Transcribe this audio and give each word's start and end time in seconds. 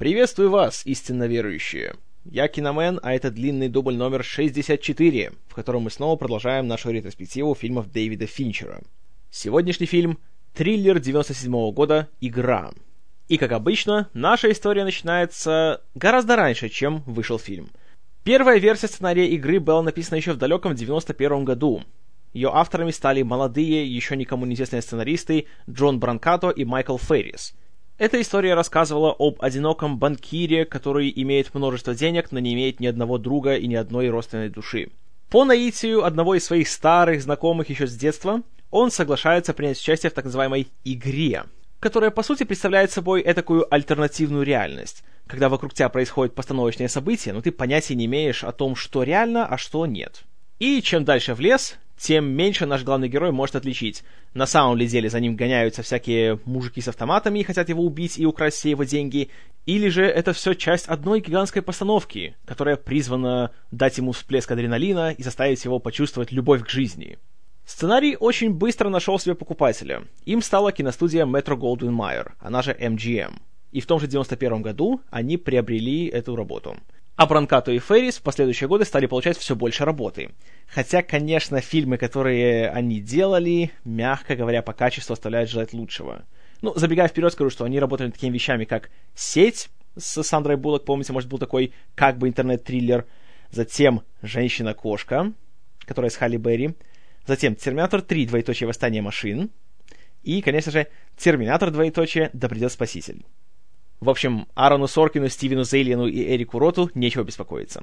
Приветствую 0.00 0.48
вас, 0.48 0.80
истинно 0.86 1.24
верующие! 1.24 1.92
Я 2.24 2.48
Киномен, 2.48 3.00
а 3.02 3.12
это 3.12 3.30
длинный 3.30 3.68
дубль 3.68 3.96
номер 3.96 4.24
64, 4.24 5.32
в 5.46 5.54
котором 5.54 5.82
мы 5.82 5.90
снова 5.90 6.16
продолжаем 6.16 6.66
нашу 6.66 6.90
ретроспективу 6.90 7.54
фильмов 7.54 7.92
Дэвида 7.92 8.24
Финчера. 8.24 8.80
Сегодняшний 9.30 9.84
фильм— 9.84 10.16
триллер 10.54 11.00
97 11.00 11.52
-го 11.52 11.70
года 11.72 12.08
«Игра». 12.18 12.70
И, 13.28 13.36
как 13.36 13.52
обычно, 13.52 14.08
наша 14.14 14.50
история 14.50 14.84
начинается 14.84 15.82
гораздо 15.94 16.34
раньше, 16.34 16.70
чем 16.70 17.02
вышел 17.04 17.38
фильм. 17.38 17.68
Первая 18.24 18.58
версия 18.58 18.88
сценария 18.88 19.28
игры 19.28 19.60
была 19.60 19.82
написана 19.82 20.16
еще 20.16 20.32
в 20.32 20.38
далеком 20.38 20.74
91 20.74 21.44
году. 21.44 21.82
Ее 22.32 22.48
авторами 22.50 22.90
стали 22.90 23.20
молодые, 23.20 23.86
еще 23.86 24.16
никому 24.16 24.46
неизвестные 24.46 24.80
сценаристы 24.80 25.44
Джон 25.68 26.00
Бранкато 26.00 26.48
и 26.48 26.64
Майкл 26.64 26.96
Феррис. 26.96 27.54
Эта 28.00 28.18
история 28.18 28.54
рассказывала 28.54 29.14
об 29.18 29.42
одиноком 29.42 29.98
банкире, 29.98 30.64
который 30.64 31.12
имеет 31.16 31.52
множество 31.52 31.94
денег, 31.94 32.32
но 32.32 32.38
не 32.38 32.54
имеет 32.54 32.80
ни 32.80 32.86
одного 32.86 33.18
друга 33.18 33.56
и 33.56 33.66
ни 33.66 33.74
одной 33.74 34.08
родственной 34.08 34.48
души. 34.48 34.88
По 35.28 35.44
наитию 35.44 36.06
одного 36.06 36.34
из 36.34 36.46
своих 36.46 36.68
старых 36.68 37.20
знакомых 37.20 37.68
еще 37.68 37.86
с 37.86 37.94
детства, 37.94 38.40
он 38.70 38.90
соглашается 38.90 39.52
принять 39.52 39.78
участие 39.78 40.08
в 40.08 40.14
так 40.14 40.24
называемой 40.24 40.68
«игре», 40.82 41.44
которая, 41.78 42.10
по 42.10 42.22
сути, 42.22 42.44
представляет 42.44 42.90
собой 42.90 43.22
этакую 43.22 43.66
альтернативную 43.70 44.44
реальность, 44.44 45.04
когда 45.26 45.50
вокруг 45.50 45.74
тебя 45.74 45.90
происходят 45.90 46.34
постановочные 46.34 46.88
события, 46.88 47.34
но 47.34 47.42
ты 47.42 47.52
понятия 47.52 47.96
не 47.96 48.06
имеешь 48.06 48.44
о 48.44 48.52
том, 48.52 48.76
что 48.76 49.02
реально, 49.02 49.44
а 49.44 49.58
что 49.58 49.84
нет. 49.84 50.22
И 50.58 50.80
чем 50.80 51.04
дальше 51.04 51.34
в 51.34 51.40
лес, 51.40 51.76
тем 52.00 52.30
меньше 52.30 52.64
наш 52.64 52.82
главный 52.82 53.08
герой 53.08 53.30
может 53.30 53.56
отличить. 53.56 54.04
На 54.32 54.46
самом 54.46 54.78
ли 54.78 54.86
деле 54.86 55.10
за 55.10 55.20
ним 55.20 55.36
гоняются 55.36 55.82
всякие 55.82 56.40
мужики 56.46 56.80
с 56.80 56.88
автоматами 56.88 57.40
и 57.40 57.42
хотят 57.42 57.68
его 57.68 57.84
убить 57.84 58.18
и 58.18 58.24
украсть 58.24 58.56
все 58.56 58.70
его 58.70 58.84
деньги, 58.84 59.28
или 59.66 59.88
же 59.90 60.04
это 60.04 60.32
все 60.32 60.54
часть 60.54 60.86
одной 60.86 61.20
гигантской 61.20 61.60
постановки, 61.60 62.34
которая 62.46 62.76
призвана 62.76 63.50
дать 63.70 63.98
ему 63.98 64.12
всплеск 64.12 64.50
адреналина 64.50 65.12
и 65.12 65.22
заставить 65.22 65.62
его 65.62 65.78
почувствовать 65.78 66.32
любовь 66.32 66.64
к 66.64 66.70
жизни. 66.70 67.18
Сценарий 67.66 68.16
очень 68.18 68.54
быстро 68.54 68.88
нашел 68.88 69.18
себе 69.18 69.34
покупателя. 69.34 70.04
Им 70.24 70.40
стала 70.40 70.72
киностудия 70.72 71.26
Metro 71.26 71.54
Goldwyn 71.54 71.94
Mayer, 71.94 72.32
она 72.40 72.62
же 72.62 72.72
MGM. 72.72 73.34
И 73.72 73.80
в 73.80 73.86
том 73.86 74.00
же 74.00 74.06
91 74.06 74.62
году 74.62 75.02
они 75.10 75.36
приобрели 75.36 76.06
эту 76.06 76.34
работу. 76.34 76.78
А 77.20 77.26
Бранкато 77.26 77.72
и 77.72 77.78
Феррис 77.78 78.16
в 78.16 78.22
последующие 78.22 78.66
годы 78.66 78.86
стали 78.86 79.04
получать 79.04 79.36
все 79.36 79.54
больше 79.54 79.84
работы. 79.84 80.30
Хотя, 80.66 81.02
конечно, 81.02 81.60
фильмы, 81.60 81.98
которые 81.98 82.70
они 82.70 82.98
делали, 82.98 83.72
мягко 83.84 84.36
говоря, 84.36 84.62
по 84.62 84.72
качеству 84.72 85.12
оставляют 85.12 85.50
желать 85.50 85.74
лучшего. 85.74 86.24
Ну, 86.62 86.72
забегая 86.76 87.08
вперед, 87.08 87.30
скажу, 87.30 87.50
что 87.50 87.66
они 87.66 87.78
работали 87.78 88.06
над 88.06 88.14
такими 88.14 88.32
вещами, 88.32 88.64
как 88.64 88.88
«Сеть» 89.14 89.68
с 89.98 90.22
Сандрой 90.22 90.56
Буллок, 90.56 90.86
помните, 90.86 91.12
может, 91.12 91.28
был 91.28 91.36
такой 91.36 91.74
как 91.94 92.16
бы 92.16 92.26
интернет-триллер. 92.26 93.04
Затем 93.50 94.00
«Женщина-кошка», 94.22 95.34
которая 95.84 96.10
с 96.10 96.16
Халли 96.16 96.38
Берри. 96.38 96.74
Затем 97.26 97.54
«Терминатор 97.54 98.00
3. 98.00 98.28
Двоеточие. 98.28 98.66
Восстание 98.66 99.02
машин». 99.02 99.50
И, 100.22 100.40
конечно 100.40 100.72
же, 100.72 100.86
«Терминатор. 101.18 101.70
Двоеточие. 101.70 102.30
Да 102.32 102.48
придет 102.48 102.72
спаситель». 102.72 103.26
В 104.00 104.08
общем, 104.08 104.46
Аарону 104.54 104.88
Соркину, 104.88 105.28
Стивену 105.28 105.62
Зейлину 105.62 106.06
и 106.06 106.34
Эрику 106.34 106.58
Роту 106.58 106.90
нечего 106.94 107.22
беспокоиться. 107.22 107.82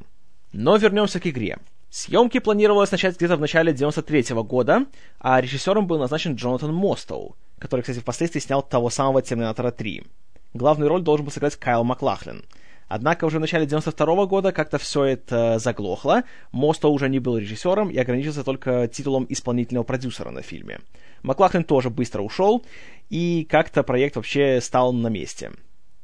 Но 0.52 0.76
вернемся 0.78 1.20
к 1.20 1.28
игре. 1.28 1.60
Съемки 1.90 2.40
планировалось 2.40 2.92
начать 2.92 3.16
где-то 3.18 3.38
в 3.38 3.40
начале 3.40 3.72
93 3.72 4.34
-го 4.34 4.44
года, 4.44 4.86
а 5.20 5.40
режиссером 5.40 5.86
был 5.86 6.00
назначен 6.00 6.34
Джонатан 6.34 6.74
Мостоу, 6.74 7.36
который, 7.60 7.82
кстати, 7.82 8.00
впоследствии 8.00 8.40
снял 8.40 8.64
того 8.64 8.90
самого 8.90 9.22
«Терминатора 9.22 9.70
3». 9.72 10.06
Главную 10.54 10.90
роль 10.90 11.02
должен 11.02 11.26
был 11.26 11.32
сыграть 11.32 11.56
Кайл 11.56 11.84
Маклахлин. 11.84 12.44
Однако 12.88 13.26
уже 13.26 13.38
в 13.38 13.42
начале 13.42 13.66
92 13.68 14.16
-го 14.16 14.28
года 14.28 14.52
как-то 14.52 14.80
все 14.80 15.04
это 15.04 15.60
заглохло, 15.60 16.24
Мостоу 16.52 16.94
уже 16.94 17.10
не 17.10 17.20
был 17.20 17.38
режиссером 17.38 17.90
и 17.90 17.98
ограничился 17.98 18.44
только 18.44 18.88
титулом 18.88 19.28
исполнительного 19.30 19.84
продюсера 19.84 20.32
на 20.32 20.42
фильме. 20.42 20.80
Маклахлин 21.22 21.64
тоже 21.64 21.90
быстро 21.90 22.24
ушел, 22.24 22.66
и 23.10 23.46
как-то 23.50 23.84
проект 23.84 24.16
вообще 24.16 24.62
стал 24.62 24.94
на 24.94 25.10
месте. 25.10 25.52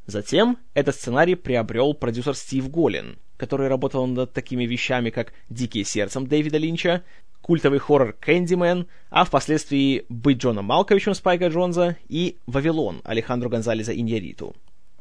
Затем 0.05 0.57
этот 0.73 0.95
сценарий 0.95 1.35
приобрел 1.35 1.93
продюсер 1.93 2.35
Стив 2.35 2.69
Голлин, 2.69 3.17
который 3.37 3.69
работал 3.69 4.05
над 4.05 4.33
такими 4.33 4.65
вещами, 4.65 5.09
как 5.09 5.33
«Дикие 5.49 5.85
сердцем» 5.85 6.27
Дэвида 6.27 6.57
Линча, 6.57 7.03
культовый 7.41 7.79
хоррор 7.79 8.13
«Кэндимен», 8.13 8.87
а 9.09 9.23
впоследствии 9.23 10.05
«Быть 10.09 10.39
Джоном 10.39 10.65
Малковичем» 10.65 11.13
Спайка 11.13 11.47
Джонса 11.47 11.95
и 12.09 12.37
«Вавилон» 12.47 13.01
Алехандро 13.05 13.47
Гонзалеса 13.47 13.97
Иньяриту. 13.97 14.55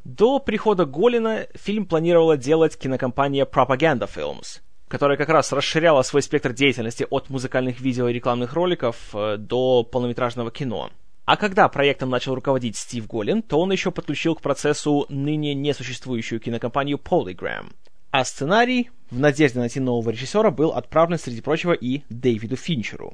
До 0.05 0.39
прихода 0.39 0.85
Голлина 0.85 1.47
фильм 1.53 1.85
планировала 1.85 2.37
делать 2.37 2.77
кинокомпания 2.77 3.45
Propaganda 3.45 4.09
Films, 4.13 4.61
которая 4.87 5.17
как 5.17 5.29
раз 5.29 5.51
расширяла 5.51 6.01
свой 6.03 6.21
спектр 6.21 6.53
деятельности 6.53 7.05
от 7.09 7.29
музыкальных 7.29 7.81
видео 7.81 8.07
и 8.07 8.13
рекламных 8.13 8.53
роликов 8.53 8.97
э, 9.13 9.35
до 9.37 9.83
полнометражного 9.83 10.49
кино– 10.49 10.91
а 11.25 11.37
когда 11.37 11.69
проектом 11.69 12.09
начал 12.09 12.35
руководить 12.35 12.75
Стив 12.75 13.07
Голлин, 13.07 13.41
то 13.41 13.59
он 13.59 13.71
еще 13.71 13.91
подключил 13.91 14.35
к 14.35 14.41
процессу 14.41 15.05
ныне 15.09 15.53
несуществующую 15.53 16.41
кинокомпанию 16.41 16.97
Polygram. 16.97 17.71
А 18.11 18.25
сценарий, 18.25 18.91
в 19.09 19.19
надежде 19.19 19.59
найти 19.59 19.79
нового 19.79 20.09
режиссера, 20.09 20.51
был 20.51 20.71
отправлен, 20.71 21.17
среди 21.17 21.41
прочего, 21.41 21.71
и 21.71 22.01
Дэвиду 22.09 22.57
Финчеру. 22.57 23.13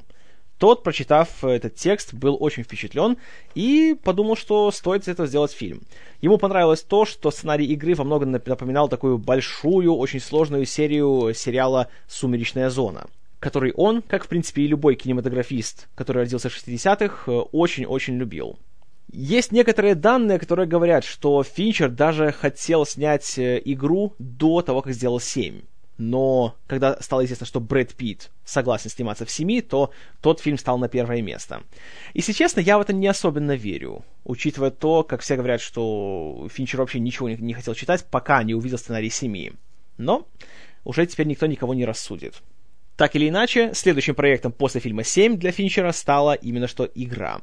Тот, 0.58 0.84
прочитав 0.84 1.44
этот 1.46 1.76
текст, 1.76 2.14
был 2.14 2.36
очень 2.38 2.64
впечатлен 2.64 3.18
и 3.56 3.96
подумал, 4.04 4.36
что 4.36 4.70
стоит 4.72 5.08
из 5.08 5.30
сделать 5.30 5.54
фильм. 5.54 5.84
Ему 6.20 6.38
понравилось 6.38 6.82
то, 6.82 7.06
что 7.06 7.32
сценарий 7.32 7.68
игры 7.68 7.96
во 7.96 8.04
многом 8.04 8.32
напоминал 8.32 8.90
такую 8.90 9.20
большую, 9.20 9.96
очень 9.96 10.20
сложную 10.20 10.66
серию 10.66 11.34
сериала 11.34 11.88
«Сумеречная 12.08 12.70
зона» 12.70 13.08
который 13.40 13.72
он, 13.74 14.02
как 14.02 14.26
в 14.26 14.28
принципе 14.28 14.64
и 14.64 14.68
любой 14.68 14.96
кинематографист, 14.96 15.88
который 15.96 16.20
родился 16.20 16.50
в 16.50 16.56
60-х, 16.56 17.32
э, 17.32 17.36
очень-очень 17.52 18.18
любил. 18.18 18.60
Есть 19.12 19.52
некоторые 19.52 19.96
данные, 19.96 20.38
которые 20.38 20.68
говорят, 20.68 21.04
что 21.04 21.42
Финчер 21.44 21.90
даже 21.90 22.32
хотел 22.32 22.86
снять 22.86 23.40
э, 23.40 23.62
игру 23.66 24.14
до 24.20 24.62
того, 24.62 24.82
как 24.82 24.94
сделал 24.94 25.20
7. 25.20 25.62
Но 25.98 26.56
когда 26.68 26.98
стало 27.02 27.26
известно, 27.26 27.46
что 27.46 27.60
Брэд 27.60 27.94
Питт 27.94 28.32
согласен 28.46 28.90
сниматься 28.90 29.26
в 29.26 29.32
«Семи», 29.32 29.62
то 29.62 29.92
тот 30.22 30.40
фильм 30.40 30.58
стал 30.58 30.78
на 30.78 30.88
первое 30.88 31.22
место. 31.22 31.62
Если 32.14 32.32
честно, 32.32 32.62
я 32.62 32.78
в 32.78 32.82
это 32.82 32.94
не 32.94 33.08
особенно 33.08 33.54
верю, 33.56 34.06
учитывая 34.24 34.72
то, 34.72 35.04
как 35.04 35.20
все 35.20 35.36
говорят, 35.36 35.60
что 35.60 36.48
Финчер 36.50 36.80
вообще 36.80 37.02
ничего 37.02 37.28
не, 37.28 37.36
не 37.36 37.54
хотел 37.54 37.74
читать, 37.74 38.06
пока 38.10 38.42
не 38.44 38.54
увидел 38.54 38.78
сценарий 38.78 39.10
«Семи». 39.10 39.52
Но 39.98 40.26
уже 40.86 41.06
теперь 41.06 41.28
никто 41.28 41.48
никого 41.48 41.74
не 41.74 41.84
рассудит. 41.84 42.42
Так 43.00 43.16
или 43.16 43.30
иначе, 43.30 43.72
следующим 43.74 44.14
проектом 44.14 44.52
после 44.52 44.82
фильма 44.82 45.04
«7» 45.04 45.38
для 45.38 45.54
Финчера 45.54 45.94
стала 45.94 46.34
именно 46.34 46.68
что 46.68 46.84
игра. 46.96 47.40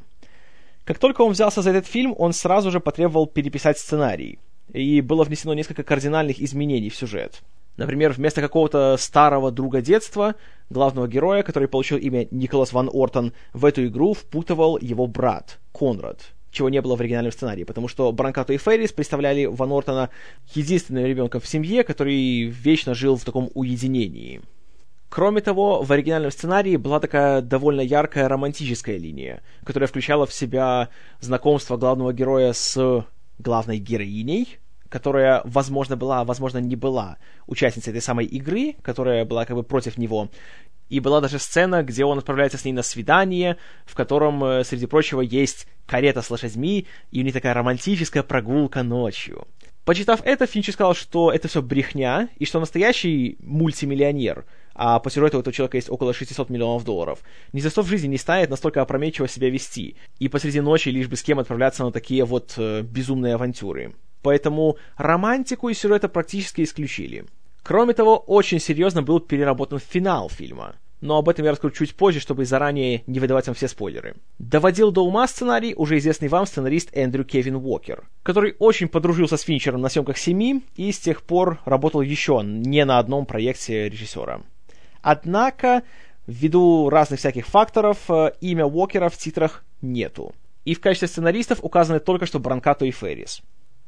Как 0.84 0.99
только 0.99 1.22
он 1.22 1.33
взялся 1.33 1.62
за 1.62 1.71
этот 1.71 1.87
фильм, 1.87 2.15
он 2.19 2.34
сразу 2.34 2.71
же 2.71 2.78
потребовал 2.78 3.27
переписать 3.27 3.78
сценарий, 3.78 4.39
и 4.75 5.00
было 5.00 5.25
внесено 5.25 5.55
несколько 5.55 5.83
кардинальных 5.83 6.43
изменений 6.43 6.91
в 6.91 6.94
сюжет. 6.94 7.41
Например, 7.78 8.12
вместо 8.12 8.43
какого-то 8.43 8.99
старого 8.99 9.50
друга 9.50 9.81
детства, 9.81 10.34
главного 10.69 11.09
героя, 11.09 11.43
который 11.43 11.69
получил 11.69 11.97
имя 11.97 12.28
Николас 12.31 12.75
Ван 12.75 12.91
Ортон, 12.93 13.33
в 13.55 13.65
эту 13.65 13.87
игру 13.87 14.12
впутывал 14.12 14.77
его 14.77 15.06
брат, 15.06 15.59
Конрад, 15.73 16.34
чего 16.50 16.69
не 16.69 16.83
было 16.83 16.97
в 16.97 17.00
оригинальном 17.00 17.33
сценарии, 17.33 17.65
потому 17.65 17.88
что 17.88 18.12
Бранкато 18.12 18.53
и 18.53 18.59
Феррис 18.59 18.93
представляли 18.93 19.47
Ван 19.47 19.73
Ортона 19.73 20.11
единственным 20.55 21.06
ребенком 21.06 21.41
в 21.41 21.47
семье, 21.47 21.83
который 21.83 22.43
вечно 22.43 22.93
жил 22.93 23.17
в 23.17 23.25
таком 23.25 23.50
уединении. 23.55 24.43
Кроме 25.09 25.41
того, 25.41 25.83
в 25.83 25.93
оригинальном 25.93 26.31
сценарии 26.31 26.77
была 26.77 26.99
такая 26.99 27.41
довольно 27.41 27.81
яркая 27.81 28.28
романтическая 28.28 28.99
линия, 28.99 29.43
которая 29.65 29.87
включала 29.87 30.27
в 30.27 30.33
себя 30.33 30.89
знакомство 31.21 31.77
главного 31.77 32.12
героя 32.12 32.53
с 32.53 33.05
главной 33.39 33.78
героиней, 33.78 34.59
которая, 34.89 35.43
возможно, 35.44 35.97
была, 35.97 36.25
возможно, 36.25 36.58
не 36.58 36.76
была 36.76 37.19
участницей 37.47 37.93
этой 37.93 38.03
самой 38.03 38.26
игры, 38.26 38.75
которая 38.82 39.25
была 39.25 39.44
как 39.44 39.56
бы 39.56 39.62
против 39.62 39.97
него. 39.97 40.29
И 40.88 41.00
была 41.00 41.20
даже 41.20 41.38
сцена, 41.38 41.82
где 41.82 42.05
он 42.05 42.19
отправляется 42.19 42.59
с 42.59 42.64
ней 42.64 42.73
на 42.73 42.82
свидание, 42.82 43.56
в 43.85 43.94
котором, 43.94 44.43
э, 44.44 44.64
среди 44.64 44.87
прочего, 44.87 45.20
есть 45.20 45.67
карета 45.87 46.23
с 46.23 46.31
лошадьми, 46.31 46.87
и 47.11 47.20
у 47.20 47.25
них 47.25 47.32
такая 47.32 47.55
романтическая 47.55 48.23
прогулка 48.23 48.82
ночью. 48.82 49.47
Почитав 49.85 50.20
это, 50.25 50.47
Финч 50.47 50.73
сказал, 50.73 50.94
что 50.94 51.32
это 51.32 51.49
все 51.49 51.62
брехня, 51.62 52.29
и 52.37 52.44
что 52.44 52.61
настоящий 52.61 53.37
мультимиллионер— 53.41 54.44
а 54.76 54.99
по 55.00 55.11
сюжету 55.11 55.38
у 55.38 55.40
этого 55.40 55.52
человека 55.52 55.78
есть 55.78 55.90
около 55.90 56.12
600 56.12 56.50
миллионов 56.50 56.84
долларов. 56.84 57.20
Ни 57.52 57.61
за 57.61 57.70
что 57.70 57.82
в 57.82 57.88
жизни 57.88 58.08
не 58.08 58.19
станет 58.19 58.50
настолько 58.50 58.82
опрометчиво 58.82 59.26
себя 59.26 59.50
вести, 59.50 59.96
и 60.19 60.28
посреди 60.28 60.61
ночи 60.61 60.90
лишь 60.90 61.08
бы 61.08 61.17
с 61.17 61.23
кем 61.23 61.38
отправляться 61.38 61.84
на 61.84 61.93
такие 61.93 62.25
вот 62.25 62.55
э, 62.58 62.82
безумные 62.82 63.34
авантюры. 63.34 63.94
Поэтому 64.23 64.76
романтику 64.96 65.69
из 65.69 65.78
сюжета 65.78 66.08
практически 66.08 66.62
исключили. 66.62 67.25
Кроме 67.62 67.94
того, 67.94 68.17
очень 68.17 68.61
серьезно 68.61 69.02
был 69.02 69.19
переработан 69.19 69.78
финал 69.78 70.28
фильма. 70.28 70.76
но 71.00 71.19
об 71.19 71.28
этом 71.28 71.44
я 71.44 71.52
расскажу 71.52 71.75
чуть 71.75 71.94
позже, 71.94 72.20
чтобы 72.20 72.44
заранее 72.46 73.02
не 73.06 73.20
выдавать 73.20 73.46
вам 73.46 73.55
все 73.55 73.69
спойлеры. 73.69 74.14
Доводил 74.38 74.90
до 74.90 75.05
ума 75.05 75.28
сценарий 75.28 75.75
уже 75.75 75.99
известный 75.99 76.28
вам 76.28 76.46
сценарист 76.46 76.88
Эндрю 76.93 77.25
Кевин 77.25 77.56
Уокер, 77.56 78.05
который 78.23 78.56
очень 78.58 78.88
подружился 78.88 79.37
с 79.37 79.43
Финчером 79.43 79.81
на 79.82 79.88
съемках 79.88 80.17
«Семи» 80.17 80.62
и 80.75 80.90
с 80.90 80.99
тех 80.99 81.23
пор 81.23 81.61
работал 81.64 82.00
еще 82.00 82.40
не 82.43 82.84
на 82.84 82.99
одном 82.99 83.26
проекте 83.26 83.88
режиссера. 83.88 84.40
Однако, 85.08 85.85
ввиду 86.26 86.91
разных 86.91 87.20
всяких 87.20 87.47
факторов, 87.47 88.11
э, 88.11 88.32
имя 88.41 88.67
Уокера 88.67 89.08
в 89.08 89.17
титрах 89.17 89.64
нету. 89.81 90.35
И 90.64 90.75
в 90.75 90.81
качестве 90.81 91.06
сценаристов 91.06 91.61
указаны 91.62 92.00
только 92.00 92.26
что 92.26 92.41
Бранкато 92.41 92.87
и 92.87 92.91
Феррис. 92.91 93.41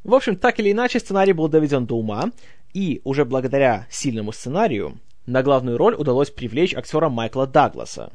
В 0.05 0.15
общем, 0.15 0.37
так 0.37 0.61
или 0.61 0.71
иначе, 0.71 1.01
сценарий 1.01 1.33
был 1.33 1.49
доведен 1.49 1.87
до 1.87 1.97
ума, 1.97 2.31
и 2.73 3.01
уже 3.03 3.25
благодаря 3.25 3.89
сильному 3.91 4.31
сценарию 4.31 5.01
на 5.27 5.43
главную 5.43 5.77
роль 5.77 5.97
удалось 5.97 6.31
привлечь 6.31 6.73
актера 6.73 7.09
Майкла 7.09 7.49
Дагласа. 7.49 8.13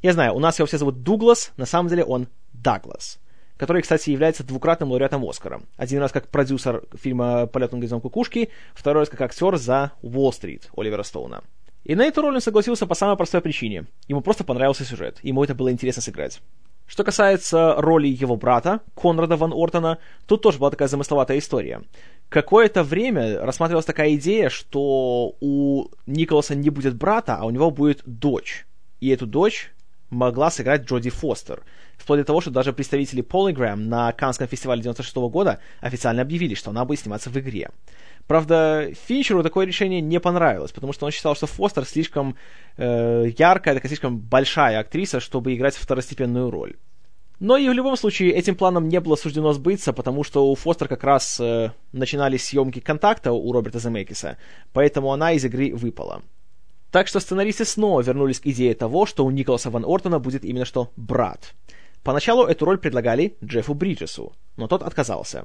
Я 0.00 0.12
знаю, 0.12 0.32
у 0.32 0.38
нас 0.38 0.60
его 0.60 0.66
все 0.66 0.78
зовут 0.78 1.02
Дуглас, 1.02 1.50
на 1.56 1.66
самом 1.66 1.88
деле 1.88 2.04
он 2.04 2.28
Даглас, 2.52 3.18
который, 3.56 3.82
кстати, 3.82 4.10
является 4.10 4.44
двукратным 4.44 4.92
лауреатом 4.92 5.28
Оскара. 5.28 5.62
Один 5.76 5.98
раз 5.98 6.12
как 6.12 6.28
продюсер 6.28 6.84
фильма 6.94 7.48
«Полет 7.48 7.72
на 7.72 7.78
горизонт 7.78 8.02
кукушки», 8.02 8.50
второй 8.72 9.02
раз 9.02 9.08
как 9.08 9.22
актер 9.22 9.56
за 9.56 9.90
«Уолл-стрит» 10.00 10.70
Оливера 10.76 11.02
Стоуна. 11.02 11.42
И 11.86 11.94
на 11.94 12.04
эту 12.04 12.20
роль 12.20 12.34
он 12.34 12.40
согласился 12.40 12.84
по 12.84 12.96
самой 12.96 13.16
простой 13.16 13.40
причине. 13.40 13.86
Ему 14.08 14.20
просто 14.20 14.42
понравился 14.42 14.84
сюжет, 14.84 15.20
ему 15.22 15.44
это 15.44 15.54
было 15.54 15.70
интересно 15.70 16.02
сыграть. 16.02 16.42
Что 16.84 17.04
касается 17.04 17.74
роли 17.78 18.08
его 18.08 18.36
брата, 18.36 18.80
Конрада 18.94 19.36
Ван 19.36 19.52
Ортона, 19.52 19.98
тут 20.26 20.42
тоже 20.42 20.58
была 20.58 20.70
такая 20.70 20.88
замысловатая 20.88 21.38
история. 21.38 21.82
Какое-то 22.28 22.82
время 22.82 23.40
рассматривалась 23.40 23.86
такая 23.86 24.14
идея, 24.16 24.48
что 24.48 25.36
у 25.40 25.86
Николаса 26.06 26.56
не 26.56 26.70
будет 26.70 26.96
брата, 26.96 27.36
а 27.36 27.46
у 27.46 27.50
него 27.50 27.70
будет 27.70 28.02
дочь. 28.04 28.66
И 28.98 29.08
эту 29.08 29.26
дочь 29.26 29.72
могла 30.10 30.50
сыграть 30.50 30.82
Джоди 30.84 31.10
Фостер. 31.10 31.62
Вплоть 31.96 32.20
до 32.20 32.24
того, 32.24 32.40
что 32.40 32.50
даже 32.50 32.72
представители 32.72 33.22
Polygram 33.22 33.76
на 33.76 34.12
Канском 34.12 34.46
фестивале 34.46 34.82
96 34.82 35.16
года 35.16 35.60
официально 35.80 36.22
объявили, 36.22 36.54
что 36.54 36.70
она 36.70 36.84
будет 36.84 37.00
сниматься 37.00 37.30
в 37.30 37.38
игре. 37.38 37.70
Правда, 38.26 38.90
Финчеру 39.06 39.42
такое 39.42 39.66
решение 39.66 40.00
не 40.00 40.18
понравилось, 40.18 40.72
потому 40.72 40.92
что 40.92 41.06
он 41.06 41.12
считал, 41.12 41.36
что 41.36 41.46
Фостер 41.46 41.84
слишком 41.84 42.36
э, 42.76 43.26
яркая, 43.38 43.74
такая 43.74 43.88
слишком 43.88 44.18
большая 44.18 44.80
актриса, 44.80 45.20
чтобы 45.20 45.54
играть 45.54 45.76
второстепенную 45.76 46.50
роль. 46.50 46.74
Но 47.38 47.56
и 47.56 47.68
в 47.68 47.72
любом 47.72 47.96
случае 47.96 48.32
этим 48.32 48.56
планом 48.56 48.88
не 48.88 48.98
было 48.98 49.14
суждено 49.14 49.52
сбыться, 49.52 49.92
потому 49.92 50.24
что 50.24 50.50
у 50.50 50.54
Фостер 50.54 50.88
как 50.88 51.04
раз 51.04 51.38
э, 51.38 51.70
начинались 51.92 52.46
съемки 52.46 52.80
контакта 52.80 53.32
у 53.32 53.52
Роберта 53.52 53.78
Земекиса, 53.78 54.38
поэтому 54.72 55.12
она 55.12 55.32
из 55.32 55.44
игры 55.44 55.74
выпала. 55.74 56.22
Так 56.96 57.08
что 57.08 57.20
сценаристы 57.20 57.66
снова 57.66 58.00
вернулись 58.00 58.40
к 58.40 58.46
идее 58.46 58.74
того, 58.74 59.04
что 59.04 59.26
у 59.26 59.30
Николаса 59.30 59.68
Ван 59.68 59.84
Ортона 59.84 60.18
будет 60.18 60.46
именно 60.46 60.64
что 60.64 60.92
брат. 60.96 61.52
Поначалу 62.02 62.46
эту 62.46 62.64
роль 62.64 62.78
предлагали 62.78 63.36
Джеффу 63.44 63.74
Бриджесу, 63.74 64.32
но 64.56 64.66
тот 64.66 64.82
отказался. 64.82 65.44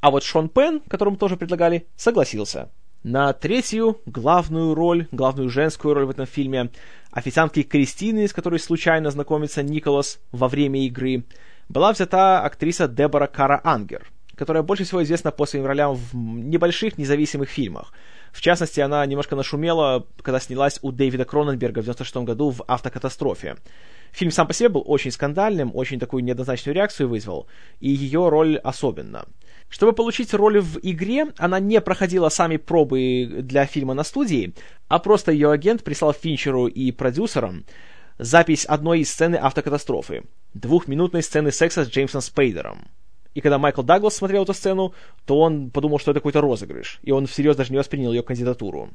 А 0.00 0.10
вот 0.10 0.22
Шон 0.22 0.48
Пен, 0.48 0.80
которому 0.80 1.18
тоже 1.18 1.36
предлагали, 1.36 1.86
согласился. 1.94 2.70
На 3.02 3.34
третью 3.34 4.00
главную 4.06 4.74
роль, 4.74 5.08
главную 5.12 5.50
женскую 5.50 5.92
роль 5.92 6.06
в 6.06 6.10
этом 6.10 6.24
фильме, 6.24 6.70
официантки 7.10 7.64
Кристины, 7.64 8.26
с 8.26 8.32
которой 8.32 8.58
случайно 8.58 9.10
знакомится 9.10 9.62
Николас 9.62 10.18
во 10.32 10.48
время 10.48 10.86
игры, 10.86 11.24
была 11.68 11.92
взята 11.92 12.40
актриса 12.40 12.88
Дебора 12.88 13.26
Кара 13.26 13.60
Ангер, 13.62 14.10
которая 14.38 14.62
больше 14.62 14.84
всего 14.84 15.02
известна 15.02 15.30
по 15.30 15.46
своим 15.46 15.66
ролям 15.66 15.94
в 15.94 16.14
небольших 16.14 16.96
независимых 16.96 17.50
фильмах. 17.50 17.92
В 18.32 18.40
частности, 18.40 18.80
она 18.80 19.04
немножко 19.04 19.36
нашумела, 19.36 20.06
когда 20.22 20.40
снялась 20.40 20.78
у 20.82 20.92
Дэвида 20.92 21.24
Кроненберга 21.24 21.80
в 21.80 21.84
96 21.84 22.16
году 22.18 22.50
в 22.50 22.62
«Автокатастрофе». 22.66 23.56
Фильм 24.12 24.30
сам 24.30 24.46
по 24.46 24.54
себе 24.54 24.70
был 24.70 24.82
очень 24.86 25.10
скандальным, 25.10 25.70
очень 25.74 25.98
такую 25.98 26.24
неоднозначную 26.24 26.74
реакцию 26.74 27.08
вызвал, 27.08 27.46
и 27.80 27.90
ее 27.90 28.28
роль 28.28 28.56
особенно– 28.56 29.26
чтобы 29.68 29.92
получить 29.92 30.32
роль 30.32 30.60
в 30.60 30.78
игре, 30.82 31.26
она 31.36 31.60
не 31.60 31.80
проходила 31.80 32.30
сами 32.30 32.56
пробы 32.56 33.28
для 33.42 33.66
фильма 33.66 33.94
на 33.94 34.02
студии, 34.02 34.54
а 34.88 34.98
просто 34.98 35.30
ее 35.30 35.50
агент 35.50 35.84
прислал 35.84 36.12
Финчеру 36.12 36.66
и 36.66 36.90
продюсерам 36.90 37.64
запись 38.18 38.64
одной 38.64 39.00
из 39.00 39.12
сцены 39.12 39.36
автокатастрофы, 39.36 40.24
двухминутной 40.54 41.22
сцены 41.22 41.52
секса 41.52 41.84
с 41.84 41.88
Джеймсом 41.88 42.20
Спейдером. 42.20 42.88
И 43.34 43.40
когда 43.40 43.58
Майкл 43.58 43.82
Даглас 43.82 44.16
смотрел 44.16 44.42
эту 44.42 44.54
сцену, 44.54 44.94
то 45.26 45.38
он 45.40 45.70
подумал, 45.70 45.98
что 45.98 46.10
это 46.10 46.20
какой-то 46.20 46.40
розыгрыш, 46.40 47.00
и 47.02 47.12
он 47.12 47.26
всерьез 47.26 47.56
даже 47.56 47.72
не 47.72 47.78
воспринял 47.78 48.12
ее 48.12 48.22
кандидатуру. 48.22 48.90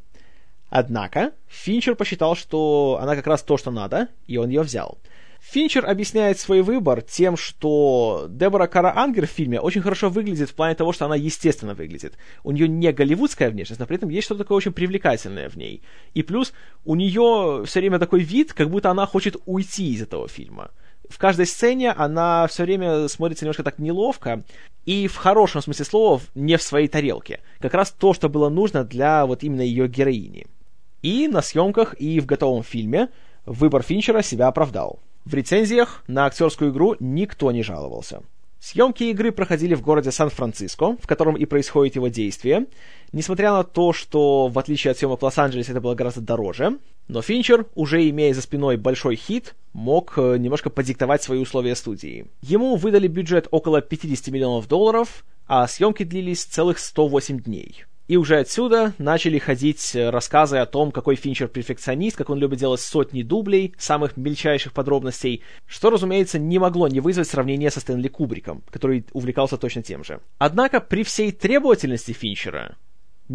Однако 0.70 1.34
Финчер 1.48 1.96
посчитал, 1.96 2.36
что 2.36 2.98
она 3.02 3.16
как 3.16 3.28
раз 3.28 3.44
то, 3.44 3.58
что 3.58 3.70
надо, 3.70 4.08
и 4.28 4.38
он 4.38 4.50
ее 4.50 4.62
взял— 4.62 4.98
Финчер 5.44 5.86
объясняет 5.86 6.40
свой 6.40 6.62
выбор 6.62 7.02
тем, 7.02 7.36
что 7.36 8.28
Дебора 8.30 8.68
Кара 8.68 8.94
Ангер 8.96 9.28
в 9.28 9.30
фильме 9.30 9.60
очень 9.60 9.82
хорошо 9.82 10.10
выглядит 10.10 10.50
в 10.50 10.56
плане 10.56 10.74
того, 10.74 10.94
что 10.94 11.06
она 11.06 11.16
естественно 11.16 11.74
выглядит. 11.74 12.18
У 12.44 12.52
нее 12.52 12.70
не 12.70 12.94
голливудская 12.94 13.52
внешность, 13.52 13.82
но 13.82 13.86
при 13.86 13.98
этом 13.98 14.08
есть 14.08 14.26
что-то 14.26 14.46
такое 14.46 14.58
очень 14.58 14.72
привлекательное 14.72 15.50
в 15.50 15.58
ней. 15.58 15.84
И 16.14 16.24
плюс 16.24 16.54
у 16.86 16.96
нее 16.96 17.66
все 17.66 17.82
время 17.82 18.00
такой 18.00 18.22
вид, 18.22 18.54
как 18.54 18.70
будто 18.70 18.90
она 18.90 19.06
хочет 19.06 19.36
уйти 19.46 19.92
из 19.92 20.02
этого 20.02 20.30
фильма. 20.30 20.72
В 21.10 21.18
каждой 21.18 21.46
сцене 21.46 21.92
она 21.92 22.48
все 22.48 22.64
время 22.64 23.08
смотрится 23.08 23.46
немножко 23.46 23.64
так 23.64 23.80
неловко, 23.80 24.44
и 24.86 25.08
в 25.08 25.16
хорошем 25.16 25.62
смысле 25.62 25.86
слова 25.86 26.22
не 26.36 26.58
в 26.58 26.64
своей 26.64 26.88
тарелке. 26.88 27.42
Как 27.60 27.74
раз 27.74 27.92
то, 27.92 28.14
что 28.14 28.30
было 28.30 28.50
нужно 28.50 28.84
для 28.84 29.26
вот 29.26 29.44
именно 29.44 29.62
ее 29.62 29.88
героини. 29.88 30.48
И 31.02 31.28
на 31.28 31.42
съемках, 31.42 32.00
и 32.00 32.20
в 32.20 32.26
готовом 32.26 32.64
фильме 32.64 33.10
выбор 33.46 33.84
Финчера 33.84 34.22
себя 34.22 34.48
оправдал. 34.48 35.00
В 35.26 35.34
рецензиях 35.34 36.04
на 36.08 36.26
актерскую 36.26 36.72
игру 36.72 36.96
никто 37.00 37.52
не 37.52 37.64
жаловался. 37.64 38.24
Съемки 38.60 39.04
игры 39.04 39.34
проходили 39.34 39.76
в 39.76 39.82
городе 39.82 40.12
Сан-Франциско, 40.12 40.96
в 40.96 41.06
котором 41.06 41.36
и 41.36 41.44
происходит 41.44 41.96
его 41.96 42.08
действие, 42.08 42.68
несмотря 43.12 43.52
на 43.52 43.64
то, 43.66 43.92
что, 43.92 44.48
в 44.48 44.58
отличие 44.58 44.92
от 44.92 44.98
съемок 44.98 45.22
в 45.22 45.26
Лос-Анджелесе, 45.26 45.72
это 45.72 45.82
было 45.82 45.96
гораздо 45.96 46.22
дороже, 46.22 46.80
но 47.08 47.22
Финчер, 47.22 47.66
уже 47.76 48.10
имея 48.10 48.34
за 48.34 48.42
спиной 48.42 48.78
большой 48.78 49.16
хит, 49.16 49.56
мог 49.74 50.14
э, 50.18 50.38
немножко 50.38 50.70
подиктовать 50.70 51.24
свои 51.24 51.40
условия 51.40 51.76
студии. 51.76 52.28
Ему 52.42 52.76
выдали 52.76 53.08
бюджет 53.08 53.48
около 53.52 53.82
50 53.82 54.28
миллионов 54.30 54.68
долларов, 54.68 55.26
а 55.46 55.68
съемки 55.68 56.04
длились 56.04 56.46
целых 56.46 56.80
108 56.80 57.42
дней. 57.42 57.86
И 58.08 58.18
уже 58.18 58.38
отсюда 58.38 58.94
начали 58.98 59.40
ходить 59.40 59.96
э, 59.96 60.10
рассказы 60.10 60.58
о 60.58 60.66
том, 60.66 60.92
какой 60.92 61.16
Финчер 61.16 61.48
перфекционист, 61.48 62.18
как 62.18 62.30
он 62.30 62.38
любит 62.38 62.60
делать 62.60 62.82
сотни 62.82 63.22
дублей, 63.22 63.74
самых 63.78 64.18
мельчайших 64.18 64.74
подробностей, 64.74 65.42
что, 65.66 65.90
разумеется, 65.90 66.38
не 66.38 66.60
могло 66.60 66.88
не 66.88 67.00
вызвать 67.00 67.30
сравнение 67.30 67.72
со 67.72 67.80
Стэнли 67.80 68.10
Кубриком, 68.10 68.62
который 68.70 69.06
увлекался 69.14 69.58
точно 69.58 69.84
тем 69.84 70.04
же. 70.04 70.20
Однако 70.38 70.82
при 70.82 71.04
всей 71.04 71.32
требовательности 71.32 72.12
Финчера 72.12 72.76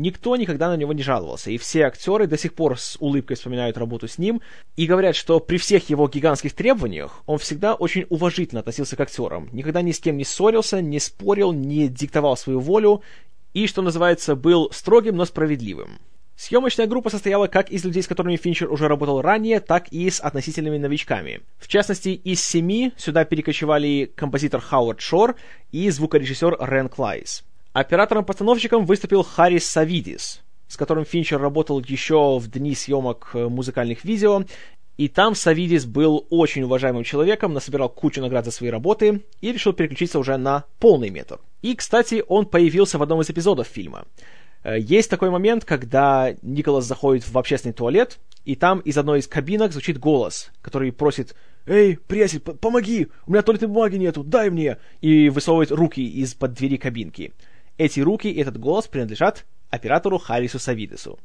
никто 0.01 0.37
никогда 0.37 0.69
на 0.69 0.77
него 0.77 0.93
не 0.93 1.03
жаловался, 1.03 1.51
и 1.51 1.59
все 1.59 1.83
актеры 1.83 2.27
до 2.27 2.39
сих 2.39 2.55
пор 2.55 2.79
с 2.79 2.97
улыбкой 3.01 3.37
вспоминают 3.37 3.77
работу 3.77 4.09
с 4.09 4.19
ним 4.19 4.41
и 4.77 4.87
говорят, 4.87 5.17
что 5.17 5.41
при 5.41 5.59
всех 5.59 5.91
его 5.91 6.09
гигантских 6.09 6.55
требованиях 6.55 7.23
он 7.27 7.39
всегда 7.39 7.75
очень 7.75 8.07
уважительно 8.09 8.61
относился 8.61 8.97
к 8.97 9.01
актерам, 9.01 9.49
никогда 9.53 9.83
ни 9.83 9.93
с 9.93 10.01
кем 10.01 10.17
не 10.17 10.25
ссорился, 10.25 10.81
не 10.81 11.01
спорил, 11.01 11.53
не 11.53 11.89
диктовал 11.89 12.37
свою 12.37 12.61
волю 12.61 13.03
и, 13.55 13.67
что 13.67 13.83
называется, 13.83 14.37
был 14.37 14.71
строгим, 14.73 15.17
но 15.17 15.25
справедливым. 15.25 15.99
Съемочная 16.39 16.87
группа 16.87 17.11
состояла 17.11 17.49
как 17.49 17.69
из 17.69 17.85
людей, 17.85 18.01
с 18.01 18.07
которыми 18.07 18.37
Финчер 18.37 18.71
уже 18.71 18.87
работал 18.87 19.21
ранее, 19.21 19.59
так 19.59 19.89
и 19.89 20.09
с 20.09 20.21
относительными 20.21 20.79
новичками. 20.79 21.41
В 21.59 21.67
частности, 21.67 22.11
из 22.11 22.45
семи 22.45 22.93
сюда 22.97 23.25
перекочевали 23.25 24.09
композитор 24.15 24.61
Хауард 24.61 25.01
Шор 25.01 25.35
и 25.73 25.91
звукорежиссер 25.91 26.59
Рен 26.61 26.89
Клайс. 26.89 27.43
Оператором-постановщиком 27.79 28.87
выступил 28.87 29.23
Харрис 29.23 29.65
Савидис, 29.65 30.41
с 30.67 30.77
которым 30.77 31.05
Финчер 31.05 31.41
работал 31.41 31.79
еще 31.79 32.37
в 32.41 32.51
дни 32.51 32.75
съемок 32.75 33.31
э, 33.35 33.47
музыкальных 33.47 34.03
видео, 34.03 34.43
и 34.97 35.07
там 35.07 35.37
Савидис 35.37 35.85
был 35.85 36.27
очень 36.29 36.65
уважаемым 36.65 37.05
человеком, 37.05 37.55
насобирал 37.55 37.89
кучу 37.89 38.21
наград 38.21 38.45
за 38.45 38.51
свои 38.51 38.69
работы 38.69 39.23
и 39.41 39.53
решил 39.53 39.75
переключиться 39.75 40.19
уже 40.19 40.37
на 40.39 40.65
полный 40.81 41.11
метр. 41.11 41.39
И, 41.63 41.77
кстати, 41.77 42.25
он 42.27 42.47
появился 42.47 42.99
в 42.99 43.03
одном 43.05 43.21
из 43.21 43.31
эпизодов 43.31 43.69
фильма. 43.69 44.07
Э, 44.65 44.77
есть 44.77 45.09
такой 45.09 45.31
момент, 45.31 45.65
когда 45.65 46.35
Николас 46.43 46.85
заходит 46.85 47.29
в 47.29 47.39
общественный 47.39 47.75
туалет, 47.75 48.19
и 48.45 48.57
там 48.57 48.81
из 48.81 48.99
одной 48.99 49.21
из 49.21 49.29
кабинок 49.29 49.71
звучит 49.71 50.01
голос, 50.01 50.51
который 50.63 50.91
просит 50.91 51.37
«Эй, 51.65 51.97
приятель, 51.97 52.41
помоги! 52.41 53.07
У 53.29 53.31
меня 53.31 53.43
туалетной 53.43 53.69
бумаги 53.69 53.99
нету, 53.99 54.25
дай 54.25 54.51
мне!» 54.51 54.79
и 55.01 55.29
высовывает 55.29 55.71
руки 55.71 56.05
из-под 56.05 56.55
двери 56.55 56.77
кабинки. 56.77 57.35
Эти 57.79 58.01
руки 58.01 58.29
и 58.29 58.41
этот 58.41 58.59
голос 58.59 58.89
принадлежат 58.89 59.47
оператору 59.71 60.19
Харрису 60.19 60.59
Савидесу. 60.59 61.19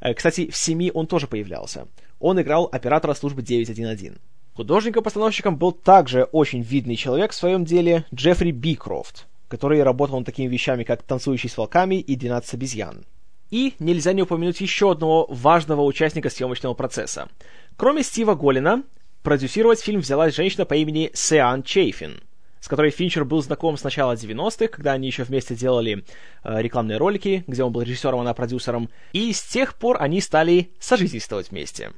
Э, 0.00 0.12
кстати, 0.12 0.50
в 0.50 0.56
«Семи» 0.56 0.90
он 0.92 1.06
тоже 1.06 1.26
появлялся. 1.26 1.88
Он 2.18 2.40
играл 2.40 2.68
оператора 2.70 3.14
службы 3.14 3.42
911. 3.42 4.18
Художником-постановщиком 4.54 5.56
был 5.56 5.72
также 5.72 6.24
очень 6.24 6.60
видный 6.60 6.96
человек 6.96 7.32
в 7.32 7.34
своем 7.34 7.64
деле 7.64 8.04
Джеффри 8.14 8.50
Бикрофт, 8.50 9.26
который 9.48 9.82
работал 9.82 10.18
над 10.18 10.26
такими 10.26 10.48
вещами, 10.48 10.84
как 10.84 11.02
«Танцующий 11.02 11.48
с 11.48 11.56
волками» 11.56 11.94
и 11.94 12.14
«12 12.14 12.54
обезьян». 12.54 13.06
И 13.50 13.74
нельзя 13.78 14.12
не 14.12 14.22
упомянуть 14.22 14.60
еще 14.60 14.92
одного 14.92 15.26
важного 15.30 15.82
участника 15.82 16.28
съемочного 16.28 16.74
процесса. 16.74 17.28
Кроме 17.76 18.02
Стива 18.02 18.34
Голлина, 18.34 18.82
продюсировать 19.22 19.80
фильм 19.80 20.00
взялась 20.00 20.36
женщина 20.36 20.66
по 20.66 20.74
имени 20.74 21.10
Сеан 21.14 21.62
Чейфин, 21.62 22.20
с 22.60 22.68
которой 22.68 22.90
Финчер 22.90 23.24
был 23.24 23.42
знаком 23.42 23.76
с 23.76 23.84
начала 23.84 24.12
90-х, 24.12 24.68
когда 24.68 24.92
они 24.92 25.06
еще 25.06 25.24
вместе 25.24 25.54
делали 25.54 26.04
э, 26.44 26.62
рекламные 26.62 26.98
ролики, 26.98 27.44
где 27.46 27.64
он 27.64 27.72
был 27.72 27.82
режиссером, 27.82 28.20
она 28.20 28.34
продюсером, 28.34 28.90
и 29.12 29.32
с 29.32 29.42
тех 29.42 29.74
пор 29.74 29.96
они 30.00 30.20
стали 30.20 30.70
сожительствовать 30.78 31.50
вместе. 31.50 31.92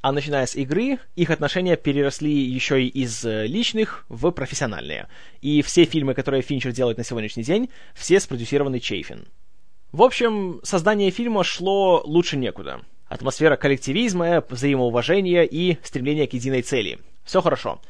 А 0.00 0.12
начиная 0.12 0.44
с 0.44 0.54
игры, 0.54 0.98
их 1.16 1.30
отношения 1.30 1.76
переросли 1.76 2.30
еще 2.30 2.82
и 2.82 2.88
из 2.88 3.24
э, 3.24 3.46
личных 3.46 4.04
в 4.10 4.30
профессиональные. 4.32 5.08
И 5.40 5.62
все 5.62 5.84
фильмы, 5.84 6.12
которые 6.12 6.42
Финчер 6.42 6.72
делает 6.72 6.98
на 6.98 7.04
сегодняшний 7.04 7.42
день, 7.42 7.70
все 7.94 8.20
спродюсированы 8.20 8.80
Чейфин. 8.80 9.26
В 9.92 10.02
общем, 10.02 10.60
создание 10.62 11.10
фильма 11.10 11.42
шло 11.42 12.02
лучше 12.04 12.36
некуда. 12.36 12.82
Атмосфера 13.08 13.56
коллективизма, 13.56 14.44
взаимоуважения 14.48 15.44
и 15.44 15.78
стремления 15.82 16.26
к 16.26 16.34
единой 16.34 16.60
цели. 16.60 16.98
Все 17.24 17.40
хорошо. 17.40 17.80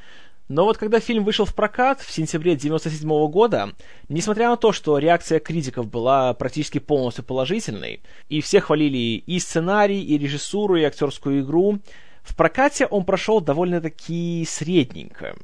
Но 0.49 0.65
вот 0.65 0.77
когда 0.77 1.01
фильм 1.01 1.25
вышел 1.25 1.47
в 1.47 1.55
прокат 1.55 2.01
в 2.01 2.11
сентябре 2.13 2.53
1997 2.53 3.31
года, 3.31 3.71
несмотря 4.09 4.51
на 4.51 4.57
то, 4.57 4.73
что 4.73 4.99
реакция 4.99 5.41
критиков 5.41 5.89
была 5.89 6.35
практически 6.35 6.79
полностью 6.79 7.25
положительной, 7.25 8.03
и 8.29 8.43
все 8.43 8.61
хвалили 8.61 9.23
и 9.27 9.39
сценарий, 9.39 10.03
и 10.03 10.19
режиссуру, 10.19 10.77
и 10.77 10.83
актерскую 10.83 11.43
игру, 11.43 11.79
в 12.23 12.37
прокате 12.37 12.87
он 12.87 13.05
прошел 13.05 13.41
довольно-таки 13.41 14.47
средненько. 14.47 15.35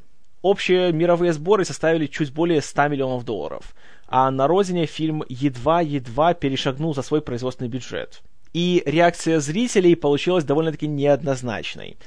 Общие 0.42 0.92
мировые 0.92 1.32
сборы 1.32 1.64
составили 1.64 2.06
чуть 2.06 2.32
более 2.32 2.62
100 2.62 2.88
миллионов 2.88 3.24
долларов, 3.24 3.74
а 4.06 4.30
на 4.30 4.46
родине 4.46 4.86
фильм 4.86 5.22
едва-едва 5.28 6.34
перешагнул 6.34 6.94
за 6.94 7.02
свой 7.02 7.20
производственный 7.22 7.68
бюджет. 7.68 8.22
И 8.52 8.82
реакция 8.84 9.38
зрителей 9.38 9.94
получилась 9.94 10.44
довольно-таки 10.44 10.88
неоднозначной. 10.88 11.98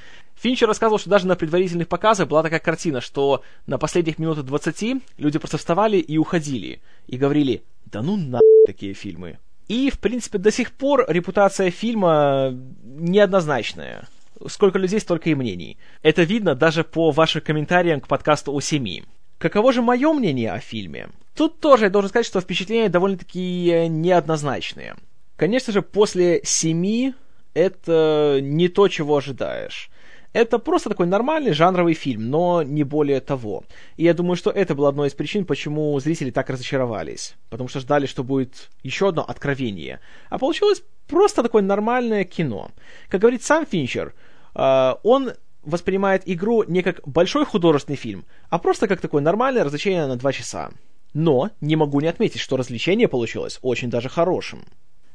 Финчер 0.43 0.67
рассказывал, 0.67 1.00
что 1.00 1.09
даже 1.09 1.25
на 1.25 1.38
предварительных 1.38 1.88
показах 1.88 2.27
была 2.27 2.43
такая 2.43 2.59
картина, 2.59 3.00
что 3.00 3.43
на 3.65 3.77
последних 3.77 4.19
минутах 4.19 4.43
20 4.43 5.01
люди 5.17 5.39
просто 5.39 5.57
вставали 5.57 5.95
и 5.95 6.17
уходили, 6.17 6.81
и 7.07 7.15
говорили 7.15 7.63
«Да 7.85 8.01
ну 8.01 8.17
на 8.17 8.41
такие 8.67 8.93
фильмы». 8.93 9.39
И, 9.69 9.89
в 9.89 10.00
принципе, 10.00 10.39
до 10.39 10.51
сих 10.51 10.73
пор 10.73 11.05
репутация 11.07 11.71
фильма 11.71 12.53
неоднозначная 12.83 14.09
сколько 14.50 14.77
людей, 14.77 15.00
столько 15.00 15.29
и 15.29 15.35
мнений. 15.35 15.77
Это 16.01 16.23
видно 16.23 16.55
даже 16.55 16.83
по 16.83 17.12
вашим 17.12 17.39
комментариям 17.39 18.01
к 18.01 18.09
подкасту 18.09 18.53
о 18.53 18.59
семи. 18.59 19.05
Каково 19.38 19.71
же 19.71 19.81
мое 19.81 20.12
мнение 20.12 20.51
о 20.51 20.59
фильме? 20.59 21.07
Тут 21.38 21.62
тоже 21.62 21.85
я 21.85 21.89
должен 21.89 22.09
сказать, 22.09 22.25
что 22.25 22.41
впечатления 22.41 22.89
довольно-таки 22.89 23.88
неоднозначные. 23.88 24.97
Конечно 25.38 25.71
же, 25.71 25.81
после 25.81 26.41
семи 26.43 27.13
это 27.53 28.39
не 28.41 28.67
то, 28.67 28.89
чего 28.89 29.15
ожидаешь. 29.15 29.89
Это 30.33 30.57
просто 30.57 30.89
такой 30.89 31.05
нормальный 31.05 31.53
жанровый 31.53 31.93
фильм, 31.93 32.29
но 32.29 32.63
не 32.63 32.83
более 32.83 33.21
того. 33.21 33.63
И 33.97 34.03
я 34.03 34.15
думаю, 34.15 34.35
что 34.35 34.49
это 34.49 34.73
было 34.73 34.89
одной 34.89 35.07
из 35.07 35.13
причин, 35.13 35.45
почему 35.45 35.99
зрители 35.99 36.31
так 36.31 36.49
разочаровались. 36.49 37.35
Потому 37.49 37.69
что 37.69 37.79
ждали, 37.79 38.07
что 38.07 38.23
будет 38.23 38.69
еще 38.81 39.09
одно 39.09 39.23
откровение. 39.23 39.99
А 40.29 40.39
получилось 40.39 40.83
просто 41.07 41.43
такое 41.43 41.61
нормальное 41.61 42.23
кино. 42.23 42.71
Как 43.09 43.21
говорит 43.21 43.43
сам 43.43 43.67
Финчер, 43.67 44.15
э, 44.55 44.93
он 45.03 45.33
воспринимает 45.61 46.23
игру 46.25 46.63
не 46.63 46.81
как 46.81 47.07
большой 47.07 47.45
художественный 47.45 47.95
фильм, 47.95 48.25
а 48.49 48.57
просто 48.57 48.87
как 48.87 49.01
такое 49.01 49.21
нормальное 49.21 49.63
развлечение 49.63 50.07
на 50.07 50.15
два 50.15 50.31
часа. 50.31 50.71
Но 51.13 51.51
не 51.61 51.75
могу 51.75 52.01
не 52.01 52.07
отметить, 52.07 52.41
что 52.41 52.57
развлечение 52.57 53.07
получилось 53.07 53.59
очень 53.61 53.91
даже 53.91 54.09
хорошим. 54.09 54.65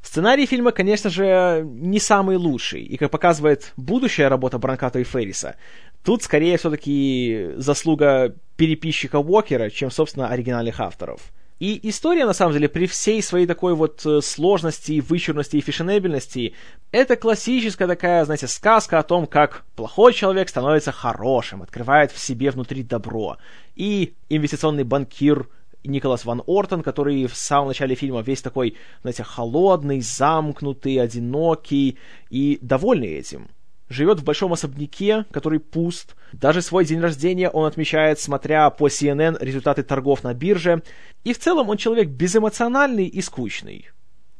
Сценарий 0.02 0.46
фильма, 0.46 0.72
конечно 0.72 1.10
же, 1.10 1.62
не 1.64 1.98
самый 1.98 2.36
лучший, 2.36 2.82
и, 2.82 2.96
как 2.96 3.10
показывает 3.10 3.72
будущая 3.76 4.28
работа 4.28 4.58
Бранкато 4.58 5.00
и 5.00 5.04
Ферриса, 5.04 5.56
тут 6.04 6.22
скорее 6.22 6.56
все-таки 6.56 7.50
заслуга 7.56 8.34
переписчика 8.56 9.16
Уокера, 9.16 9.70
чем, 9.70 9.90
собственно, 9.90 10.28
оригинальных 10.28 10.80
авторов. 10.80 11.32
И 11.58 11.80
история, 11.88 12.24
на 12.24 12.34
самом 12.34 12.52
деле, 12.52 12.68
при 12.68 12.86
всей 12.86 13.20
своей 13.20 13.46
такой 13.46 13.74
вот 13.74 14.06
э, 14.06 14.20
сложности, 14.22 15.00
вычурности 15.00 15.56
и 15.56 15.60
фешенебельности, 15.60 16.54
это 16.92 17.16
классическая 17.16 17.88
такая, 17.88 18.24
знаете, 18.24 18.46
сказка 18.46 19.00
о 19.00 19.02
том, 19.02 19.26
как 19.26 19.64
плохой 19.74 20.12
человек 20.12 20.48
становится 20.48 20.92
хорошим, 20.92 21.62
открывает 21.62 22.12
в 22.12 22.18
себе 22.20 22.52
внутри 22.52 22.84
добро. 22.84 23.38
И 23.74 24.14
инвестиционный 24.28 24.84
банкир 24.84 25.48
Николас 25.88 26.24
Ван 26.24 26.42
Ортон, 26.46 26.82
который 26.82 27.26
в 27.26 27.34
самом 27.34 27.68
начале 27.68 27.94
фильма 27.94 28.20
весь 28.20 28.42
такой, 28.42 28.76
знаете, 29.02 29.24
холодный, 29.24 30.00
замкнутый, 30.00 31.00
одинокий 31.00 31.98
и 32.30 32.58
довольный 32.60 33.08
этим. 33.08 33.48
Живет 33.88 34.20
в 34.20 34.24
большом 34.24 34.52
особняке, 34.52 35.24
который 35.30 35.60
пуст. 35.60 36.14
Даже 36.32 36.60
свой 36.60 36.84
день 36.84 37.00
рождения 37.00 37.48
он 37.48 37.64
отмечает, 37.64 38.20
смотря 38.20 38.68
по 38.68 38.88
CNN 38.88 39.38
результаты 39.40 39.82
торгов 39.82 40.22
на 40.22 40.34
бирже. 40.34 40.82
И 41.24 41.32
в 41.32 41.38
целом 41.38 41.70
он 41.70 41.78
человек 41.78 42.08
безэмоциональный 42.08 43.06
и 43.06 43.22
скучный. 43.22 43.88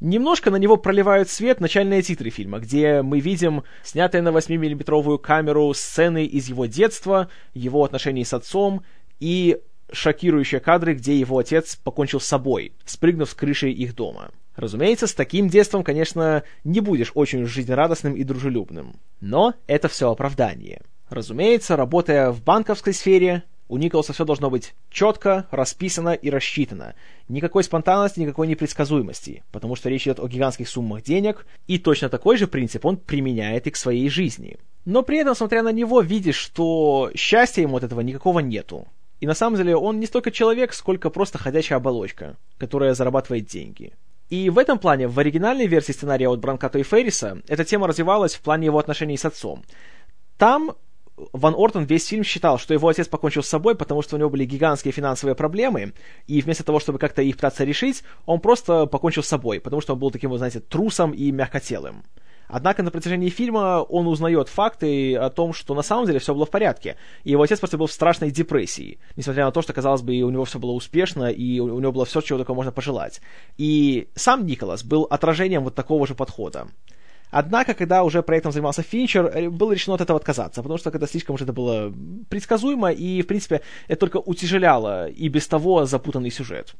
Немножко 0.01 0.51
на 0.51 0.57
него 0.57 0.77
проливают 0.77 1.29
свет 1.29 1.61
начальные 1.61 2.03
титры 2.03 2.31
фильма, 2.31 2.61
где 2.61 3.03
мы 3.03 3.19
видим 3.19 3.65
снятые 3.83 4.23
на 4.23 4.29
8-миллиметровую 4.29 5.19
камеру 5.19 5.73
сцены 5.75 6.25
из 6.25 6.49
его 6.49 6.67
детства, 6.67 7.29
его 7.53 7.83
отношений 7.83 8.25
с 8.25 8.33
отцом 8.33 8.85
и 9.19 9.59
шокирующие 9.93 10.61
кадры, 10.61 10.95
где 10.95 11.19
его 11.19 11.39
отец 11.39 11.77
покончил 11.77 12.21
с 12.21 12.27
собой, 12.27 12.73
спрыгнув 12.85 13.31
с 13.31 13.35
крыши 13.35 13.71
их 13.71 13.95
дома. 13.95 14.31
Разумеется, 14.57 15.07
с 15.07 15.15
таким 15.15 15.49
детством, 15.49 15.85
конечно, 15.85 16.43
не 16.65 16.81
будешь 16.81 17.13
очень 17.15 17.47
жизнерадостным 17.47 18.15
и 18.15 18.25
дружелюбным. 18.25 18.97
Но 19.21 19.55
это 19.67 19.89
все 19.89 20.11
оправдание. 20.11 20.83
Разумеется, 21.09 21.77
работая 21.77 22.33
в 22.33 22.43
банковской 22.43 22.93
сфере, 22.93 23.45
у 23.69 23.77
Николаса 23.77 24.13
все 24.13 24.25
должно 24.25 24.51
быть 24.51 24.75
четко, 24.91 25.47
расписано 25.51 26.15
и 26.15 26.31
рассчитано. 26.31 26.95
Никакой 27.29 27.63
спонтанности, 27.63 28.21
никакой 28.21 28.47
непредсказуемости, 28.47 29.45
потому 29.53 29.77
что 29.77 29.91
речь 29.91 30.05
идет 30.05 30.19
о 30.21 30.27
гигантских 30.27 30.69
суммах 30.69 31.03
денег, 31.03 31.47
и 31.67 31.79
точно 31.79 32.09
такой 32.09 32.37
же 32.39 32.49
принцип 32.49 32.87
он 32.87 32.97
применяет 32.97 33.67
и 33.67 33.71
к 33.71 33.77
своей 33.77 34.09
жизни. 34.09 34.59
Но 34.87 35.03
при 35.03 35.19
этом, 35.19 35.35
смотря 35.35 35.63
на 35.63 35.71
него, 35.71 36.01
видишь, 36.01 36.37
что 36.37 37.11
счастья 37.15 37.61
ему 37.61 37.77
от 37.77 37.85
этого 37.85 38.01
никакого 38.01 38.41
нету. 38.41 38.89
И 39.21 39.27
на 39.27 39.35
самом 39.35 39.57
деле 39.57 39.77
он 39.77 39.99
не 40.01 40.07
столько 40.07 40.31
человек, 40.31 40.73
сколько 40.73 41.11
просто 41.11 41.39
ходячая 41.39 41.77
оболочка, 41.77 42.37
которая 42.59 42.95
зарабатывает 42.95 43.47
деньги. 43.47 43.93
И 44.29 44.51
в 44.51 44.59
этом 44.59 44.79
плане, 44.79 45.09
в 45.09 45.19
оригинальной 45.19 45.67
версии 45.67 45.93
сценария 45.93 46.29
от 46.29 46.41
Бранкато 46.41 46.79
и 46.79 46.83
Ферриса, 46.83 47.41
эта 47.49 47.65
тема 47.65 47.87
развивалась 47.87 48.35
в 48.35 48.41
плане 48.41 48.67
его 48.67 48.79
отношений 48.79 49.17
с 49.17 49.25
отцом. 49.25 49.65
Там 50.37 50.77
Ван 51.33 51.55
Ортон 51.57 51.85
весь 51.85 52.07
фильм 52.07 52.23
считал, 52.23 52.59
что 52.59 52.75
его 52.75 52.89
отец 52.89 53.09
покончил 53.09 53.43
с 53.43 53.49
собой, 53.49 53.75
потому 53.75 54.03
что 54.03 54.17
у 54.17 54.19
него 54.19 54.31
были 54.31 54.45
гигантские 54.45 54.93
финансовые 54.93 55.35
проблемы, 55.35 55.95
и 56.27 56.41
вместо 56.41 56.63
того, 56.63 56.79
чтобы 56.79 56.99
как-то 56.99 57.23
их 57.23 57.37
пытаться 57.37 57.65
решить, 57.65 58.05
он 58.27 58.41
просто 58.41 58.87
покончил 58.87 59.23
с 59.23 59.29
собой, 59.29 59.61
потому 59.61 59.81
что 59.81 59.95
он 59.95 59.99
был 59.99 60.11
таким, 60.11 60.31
вы 60.31 60.39
знаете, 60.39 60.61
трусом 60.61 61.13
и 61.13 61.33
мягкотелым. 61.33 62.05
Однако 62.49 62.83
на 62.83 62.91
протяжении 62.91 63.29
фильма 63.29 63.85
он 63.89 64.07
узнает 64.07 64.49
факты 64.49 65.15
о 65.17 65.31
том, 65.31 65.53
что 65.53 65.75
на 65.75 65.83
самом 65.83 66.07
деле 66.07 66.19
все 66.19 66.35
было 66.35 66.47
в 66.47 66.51
порядке. 66.51 66.97
И 67.25 67.31
его 67.31 67.43
отец 67.43 67.59
просто 67.59 67.79
был 67.79 67.87
в 67.87 67.93
страшной 67.93 68.31
депрессии. 68.31 68.99
Несмотря 69.17 69.45
на 69.45 69.53
то, 69.53 69.63
что, 69.63 69.73
казалось 69.73 70.03
бы, 70.03 70.21
у 70.23 70.31
него 70.31 70.45
все 70.45 70.59
было 70.59 70.73
успешно, 70.73 71.31
и 71.31 71.61
у 71.61 71.79
него 71.79 71.93
было 71.93 72.05
все, 72.05 72.21
чего 72.21 72.39
только 72.39 72.55
можно 72.55 72.73
пожелать. 72.73 73.21
И 73.59 74.09
сам 74.15 74.47
Николас 74.47 74.83
был 74.83 75.07
отражением 75.11 75.65
вот 75.65 75.75
такого 75.75 76.07
же 76.07 76.15
подхода. 76.15 76.69
Однако, 77.31 77.75
когда 77.75 78.05
уже 78.05 78.23
проектом 78.23 78.53
занимался 78.53 78.83
Финчер, 78.83 79.27
э, 79.27 79.51
было 79.51 79.73
решено 79.73 79.97
от 79.97 80.01
этого 80.01 80.19
отказаться, 80.19 80.63
потому 80.63 80.79
что 80.79 80.91
когда 80.91 81.07
слишком 81.07 81.35
уже 81.35 81.45
это 81.45 81.53
было 81.53 81.93
предсказуемо, 82.31 82.91
и, 82.91 83.21
в 83.21 83.27
принципе, 83.27 83.61
это 83.87 84.01
только 84.01 84.17
утяжеляло 84.17 85.09
и 85.11 85.29
без 85.29 85.47
того 85.47 85.85
запутанный 85.85 86.31
сюжет. 86.31 86.75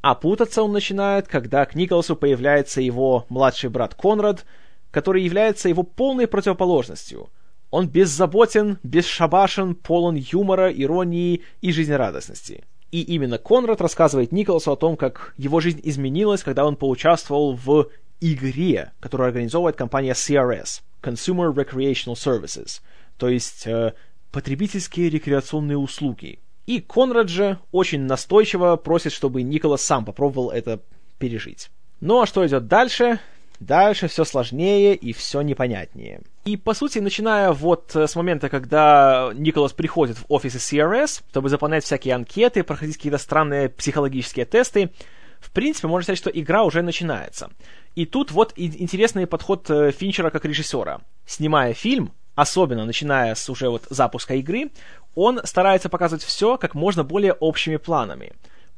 А 0.00 0.14
путаться 0.14 0.62
он 0.62 0.72
начинает, 0.72 1.28
когда 1.28 1.64
к 1.64 1.74
Николасу 1.74 2.16
появляется 2.16 2.80
его 2.80 3.26
младший 3.28 3.70
брат 3.70 3.94
Конрад, 3.94 4.44
который 4.92 5.24
является 5.24 5.68
его 5.68 5.82
полной 5.82 6.28
противоположностью. 6.28 7.30
Он 7.70 7.88
беззаботен, 7.88 8.78
бесшабашен, 8.84 9.74
полон 9.74 10.14
юмора, 10.14 10.70
иронии 10.70 11.42
и 11.62 11.72
жизнерадостности. 11.72 12.62
И 12.92 13.00
именно 13.00 13.38
Конрад 13.38 13.80
рассказывает 13.80 14.30
Николасу 14.30 14.70
о 14.70 14.76
том, 14.76 14.96
как 14.98 15.34
его 15.38 15.60
жизнь 15.60 15.80
изменилась, 15.82 16.42
когда 16.42 16.66
он 16.66 16.76
поучаствовал 16.76 17.54
в 17.54 17.88
игре, 18.20 18.92
которую 19.00 19.26
организовывает 19.26 19.76
компания 19.76 20.12
CRS, 20.12 20.82
Consumer 21.02 21.52
Recreational 21.54 22.14
Services, 22.14 22.82
то 23.16 23.30
есть 23.30 23.66
э, 23.66 23.94
потребительские 24.30 25.08
рекреационные 25.08 25.78
услуги. 25.78 26.38
И 26.66 26.80
Конрад 26.80 27.30
же 27.30 27.58
очень 27.72 28.02
настойчиво 28.02 28.76
просит, 28.76 29.12
чтобы 29.12 29.42
Николас 29.42 29.80
сам 29.80 30.04
попробовал 30.04 30.50
это 30.50 30.80
пережить. 31.18 31.70
Ну 32.00 32.20
а 32.20 32.26
что 32.26 32.46
идет 32.46 32.66
дальше? 32.66 33.20
Дальше 33.66 34.08
все 34.08 34.24
сложнее 34.24 34.96
и 34.96 35.12
все 35.12 35.40
непонятнее. 35.40 36.22
И, 36.44 36.56
по 36.56 36.74
сути, 36.74 36.98
начиная 36.98 37.52
вот 37.52 37.94
э, 37.94 38.08
с 38.08 38.16
момента, 38.16 38.48
когда 38.48 39.30
Николас 39.34 39.72
приходит 39.72 40.18
в 40.18 40.24
офисы 40.28 40.58
CRS, 40.58 41.22
чтобы 41.30 41.48
заполнять 41.48 41.84
всякие 41.84 42.16
анкеты, 42.16 42.64
проходить 42.64 42.96
какие-то 42.96 43.18
странные 43.18 43.68
психологические 43.68 44.46
тесты, 44.46 44.90
в 45.38 45.52
принципе, 45.52 45.86
можно 45.86 46.02
сказать, 46.02 46.18
что 46.18 46.30
игра 46.30 46.64
уже 46.64 46.82
начинается. 46.82 47.50
И 47.94 48.04
тут 48.04 48.32
вот 48.32 48.52
интересный 48.56 49.28
подход 49.28 49.70
э, 49.70 49.92
Финчера 49.92 50.30
как 50.30 50.44
режиссера. 50.44 51.00
Снимая 51.24 51.72
фильм, 51.72 52.10
особенно 52.34 52.84
начиная 52.84 53.36
с 53.36 53.48
уже 53.48 53.68
вот 53.68 53.84
запуска 53.90 54.34
игры, 54.34 54.72
он 55.14 55.40
старается 55.44 55.88
показывать 55.88 56.24
все 56.24 56.56
как 56.56 56.74
можно 56.74 57.04
более 57.04 57.32
общими 57.32 57.76
планами. 57.76 58.32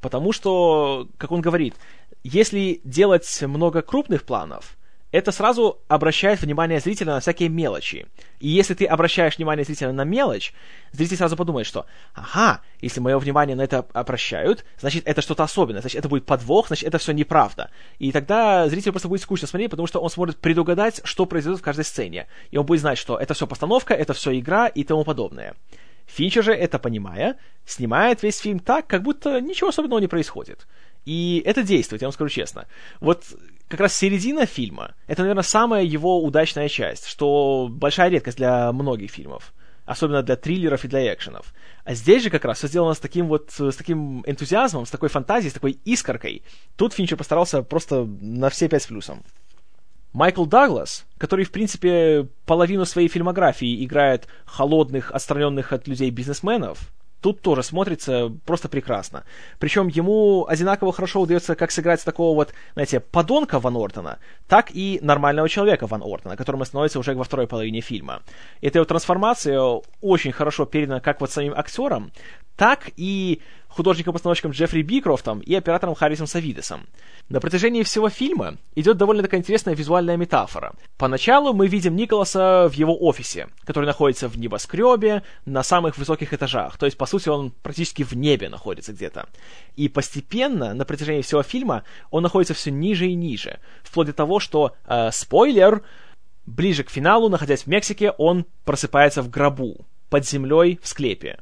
Потому 0.05 0.33
что, 0.33 1.09
как 1.17 1.33
он 1.33 1.41
говорит, 1.41 1.75
если 2.25 2.81
делать 2.85 3.43
много 3.43 3.83
крупных 3.83 4.25
планов, 4.25 4.77
это 5.13 5.31
сразу 5.31 5.81
обращает 5.87 6.43
внимание 6.43 6.81
зрителя 6.81 7.13
на 7.13 7.21
всякие 7.21 7.49
мелочи. 7.49 8.09
И 8.41 8.49
если 8.49 8.75
ты 8.75 8.85
обращаешь 8.85 9.37
внимание 9.37 9.65
зрителя 9.65 9.93
на 9.93 10.03
мелочь, 10.03 10.53
зритель 10.91 11.17
сразу 11.17 11.37
подумает, 11.37 11.69
что 11.69 11.87
«Ага, 12.15 12.63
если 12.81 12.99
мое 12.99 13.17
внимание 13.21 13.55
на 13.55 13.63
это 13.63 13.87
обращают, 13.93 14.65
значит, 14.81 15.07
это 15.07 15.23
что-то 15.23 15.45
особенное, 15.45 15.83
значит, 15.83 16.01
это 16.01 16.09
будет 16.09 16.27
подвох, 16.27 16.67
значит, 16.67 16.89
это 16.89 16.99
все 16.99 17.13
неправда». 17.13 17.71
И 18.01 18.11
тогда 18.11 18.69
зритель 18.69 18.91
просто 18.91 19.07
будет 19.07 19.23
скучно 19.23 19.47
смотреть, 19.47 19.71
потому 19.71 19.87
что 19.87 20.01
он 20.01 20.11
сможет 20.11 20.39
предугадать, 20.39 21.01
что 21.05 21.27
произойдет 21.27 21.61
в 21.61 21.65
каждой 21.65 21.85
сцене. 21.85 22.27
И 22.51 22.57
он 22.57 22.67
будет 22.67 22.81
знать, 22.81 22.99
что 22.99 23.17
это 23.17 23.35
все 23.35 23.47
постановка, 23.47 23.95
это 23.95 24.15
все 24.15 24.37
игра 24.37 24.67
и 24.67 24.83
тому 24.83 25.05
подобное. 25.05 25.55
Финчер 26.07 26.43
же, 26.43 26.53
это 26.53 26.79
понимая, 26.81 27.37
снимает 27.65 28.23
весь 28.25 28.39
фильм 28.39 28.59
так, 28.59 28.87
как 28.89 29.03
будто 29.03 29.41
ничего 29.41 29.69
особенного 29.69 30.01
не 30.01 30.09
происходит. 30.09 30.67
И 31.05 31.43
это 31.45 31.63
действует, 31.63 32.03
я 32.03 32.09
вам 32.09 32.13
скажу 32.13 32.31
честно. 32.31 32.67
Вот 33.01 33.25
как 33.69 33.81
раз 33.81 33.97
середина 33.97 34.47
фильма, 34.47 34.95
это, 35.07 35.23
наверное, 35.23 35.43
самая 35.43 35.85
его 35.85 36.23
удачная 36.23 36.69
часть, 36.69 37.07
что 37.07 37.69
большая 37.71 38.09
редкость 38.11 38.39
для 38.39 38.73
многих 38.73 39.11
фильмов. 39.11 39.53
Особенно 39.87 40.23
для 40.23 40.37
триллеров 40.37 40.85
и 40.85 40.89
для 40.89 41.13
экшенов. 41.13 41.53
А 41.85 41.93
здесь 41.93 42.23
же 42.23 42.31
как 42.31 42.47
раз 42.47 42.57
все 42.57 42.69
сделано 42.69 42.95
с 42.95 42.99
таким 43.01 43.29
вот, 43.29 43.51
с 43.51 43.77
таким 43.77 44.23
энтузиазмом, 44.27 44.87
с 44.87 44.91
такой 44.91 45.11
фантазией, 45.11 45.51
с 45.51 45.55
такой 45.55 45.79
искоркой. 45.85 46.43
Тут 46.77 46.95
Финчер 46.95 47.19
постарался 47.19 47.63
просто 47.63 48.05
на 48.05 48.49
все 48.49 48.67
пять 48.69 48.83
с 48.83 48.87
плюсом. 48.87 49.23
Майкл 50.15 50.47
Даглас, 50.47 51.05
который, 51.19 51.45
в 51.45 51.51
принципе, 51.51 52.29
половину 52.47 52.87
своей 52.87 53.09
фильмографии 53.09 53.85
играет 53.85 54.27
холодных, 54.47 55.11
отстраненных 55.11 55.73
от 55.73 55.87
людей 55.87 56.09
бизнесменов, 56.11 56.91
тут 57.25 57.41
тоже 57.41 57.63
смотрится 57.63 58.31
просто 58.45 58.69
прекрасно. 58.69 59.25
Причем 59.59 59.89
ему 59.89 60.45
одинаково 60.47 60.93
хорошо 60.93 61.23
удается 61.23 61.55
как 61.55 61.71
сыграть 61.71 62.05
такого 62.05 62.35
вот, 62.35 62.53
знаете, 62.75 63.01
подонка 63.01 63.59
Ван 63.59 63.77
Ортона, 63.77 64.19
так 64.47 64.71
и 64.75 64.99
нормального 65.01 65.49
человека 65.49 65.87
Ван 65.87 66.03
Ортона, 66.03 66.37
которым 66.37 66.63
становится 66.67 66.99
уже 66.99 67.15
во 67.15 67.25
второй 67.25 67.47
половине 67.47 67.81
фильма. 67.81 68.21
Эта 68.61 68.77
его 68.79 68.85
трансформация 68.85 69.59
очень 70.03 70.33
хорошо 70.33 70.67
передана 70.67 71.01
как 71.01 71.23
вот 71.23 71.31
самим 71.31 71.55
актером, 71.57 72.13
так 72.57 72.91
и 72.99 73.41
художником-постановщиком 73.75 74.53
Джеффри 74.53 74.83
Бикрофтом 74.83 75.41
и 75.41 75.55
оператором 75.55 75.95
Харрисом 75.95 76.27
Савидесом. 76.27 76.87
На 77.29 77.41
протяжении 77.41 77.83
всего 77.83 78.09
фильма 78.09 78.57
идет 78.75 78.97
довольно 78.97 79.23
такая 79.23 79.41
интересная 79.41 79.75
визуальная 79.75 80.17
метафора. 80.17 80.75
Поначалу 80.97 81.53
мы 81.53 81.67
видим 81.67 81.97
Николаса 81.97 82.69
в 82.69 82.75
его 82.75 82.97
офисе, 82.97 83.49
который 83.65 83.87
находится 83.87 84.29
в 84.29 84.39
небоскребе 84.39 85.23
на 85.45 85.63
самых 85.63 85.99
высоких 85.99 86.33
этажах, 86.33 86.79
то 86.79 86.87
есть, 86.87 86.97
по 86.97 87.07
сути, 87.07 87.29
он 87.29 87.51
практически 87.51 88.03
в 88.03 88.13
небе 88.15 88.49
находится 88.49 88.93
где-то. 88.93 89.29
И 89.77 89.89
постепенно, 89.89 90.75
на 90.75 90.85
протяжении 90.85 91.23
всего 91.23 91.43
фильма, 91.43 91.83
он 92.11 92.23
находится 92.23 92.55
все 92.55 92.71
ниже 92.71 93.07
и 93.07 93.15
ниже, 93.15 93.59
вплоть 93.83 94.07
до 94.07 94.13
того, 94.13 94.39
что, 94.41 94.75
э, 94.87 95.11
спойлер, 95.13 95.83
ближе 96.47 96.85
к 96.85 96.91
финалу, 96.91 97.29
находясь 97.29 97.63
в 97.63 97.67
Мексике, 97.67 98.13
он 98.13 98.47
просыпается 98.65 99.23
в 99.23 99.31
гробу, 99.31 99.85
под 100.11 100.27
землей 100.27 100.79
в 100.83 100.89
склепе. 100.89 101.41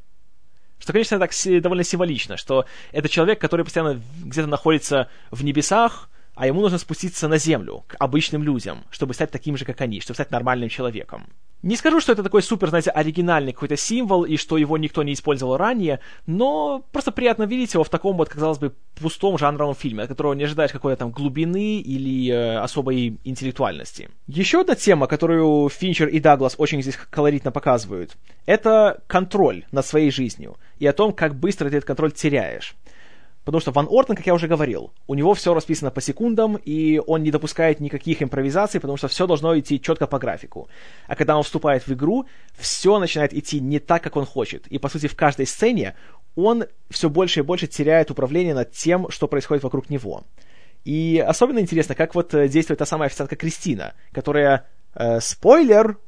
Что, 0.83 0.93
конечно, 0.93 1.21
так 1.21 1.31
довольно 1.61 1.85
символично, 1.85 2.37
что 2.37 2.67
это 2.91 3.09
человек, 3.09 3.41
который 3.41 3.65
постоянно 3.65 4.03
где-то 4.25 4.49
находится 4.49 5.09
в 5.31 5.45
небесах, 5.45 6.09
а 6.35 6.47
ему 6.47 6.61
нужно 6.61 6.79
спуститься 6.79 7.29
на 7.29 7.39
землю, 7.39 7.85
к 7.87 7.97
обычным 7.99 8.43
людям, 8.43 8.85
чтобы 8.91 9.15
стать 9.15 9.31
таким 9.31 9.57
же, 9.57 9.65
как 9.65 9.81
они, 9.81 10.01
чтобы 10.01 10.15
стать 10.15 10.31
нормальным 10.31 10.69
человеком. 10.69 11.27
Не 11.63 11.77
скажу, 11.77 12.01
что 12.01 12.11
это 12.11 12.25
такой 12.25 12.43
супер, 12.43 12.71
знаете, 12.71 12.91
оригинальный 12.91 13.53
какой-то 13.53 13.77
символ, 13.77 14.25
и 14.25 14.37
что 14.37 14.59
его 14.59 14.77
никто 14.79 15.05
не 15.05 15.13
использовал 15.13 15.57
ранее, 15.57 16.01
но 16.27 16.85
просто 16.91 17.13
приятно 17.13 17.45
видеть 17.45 17.75
его 17.75 17.85
в 17.85 17.89
таком 17.89 18.17
вот, 18.17 18.29
казалось 18.29 18.59
бы, 18.59 18.75
пустом 18.97 19.39
жанровом 19.39 19.77
фильме, 19.77 20.03
от 20.03 20.09
которого 20.09 20.33
не 20.33 20.43
ожидаешь 20.43 20.73
какой-то 20.73 20.99
там 20.99 21.13
глубины 21.13 21.77
или 21.77 22.33
э, 22.33 22.59
особой 22.59 23.19
интеллектуальности. 23.23 24.11
Еще 24.27 24.63
одна 24.63 24.75
тема, 24.75 25.07
которую 25.07 25.69
Финчер 25.69 26.09
и 26.09 26.19
Даглас 26.19 26.57
очень 26.59 26.83
здесь 26.83 26.99
колоритно 27.11 27.53
показывают, 27.53 28.17
это 28.45 29.01
контроль 29.07 29.65
над 29.71 29.87
своей 29.87 30.11
жизнью 30.11 30.57
и 30.81 30.87
о 30.87 30.93
том, 30.93 31.13
как 31.13 31.37
быстро 31.37 31.71
ты 31.71 31.77
этот 31.77 31.87
контроль 31.87 32.11
теряешь. 32.11 32.75
Потому 33.45 33.61
что 33.61 33.73
Ван 33.73 33.89
Ортон, 33.91 34.17
как 34.17 34.27
я 34.27 34.35
уже 34.35 34.47
говорил, 34.47 34.93
у 35.07 35.15
него 35.15 35.35
все 35.35 35.53
расписано 35.53 35.91
по 35.91 36.01
секундам, 36.01 36.57
и 36.57 37.01
он 37.07 37.23
не 37.23 37.31
допускает 37.31 37.81
никаких 37.81 38.23
импровизаций, 38.23 38.81
потому 38.81 38.97
что 38.97 39.09
все 39.09 39.27
должно 39.27 39.59
идти 39.59 39.81
четко 39.81 40.07
по 40.07 40.19
графику. 40.19 40.69
А 41.09 41.17
когда 41.17 41.37
он 41.37 41.43
вступает 41.43 41.87
в 41.87 41.93
игру, 41.93 42.27
все 42.57 42.99
начинает 42.99 43.35
идти 43.35 43.61
не 43.61 43.81
так, 43.81 44.03
как 44.03 44.17
он 44.17 44.27
хочет. 44.27 44.67
И, 44.69 44.79
по 44.79 44.89
сути, 44.89 45.09
в 45.09 45.17
каждой 45.17 45.47
сцене 45.47 45.95
он 46.37 46.65
все 46.89 47.11
больше 47.11 47.41
и 47.41 47.43
больше 47.43 47.67
теряет 47.67 48.11
управление 48.11 48.55
над 48.55 48.71
тем, 48.73 49.11
что 49.11 49.27
происходит 49.27 49.65
вокруг 49.65 49.91
него. 49.91 50.25
И 50.85 51.25
особенно 51.25 51.59
интересно, 51.59 51.95
как 51.95 52.15
вот 52.15 52.35
э, 52.35 52.49
действует 52.49 52.79
та 52.79 52.87
самая 52.87 53.07
официантка 53.07 53.37
Кристина, 53.37 53.95
которая, 54.13 54.67
э, 54.95 55.21
спойлер, 55.21 55.99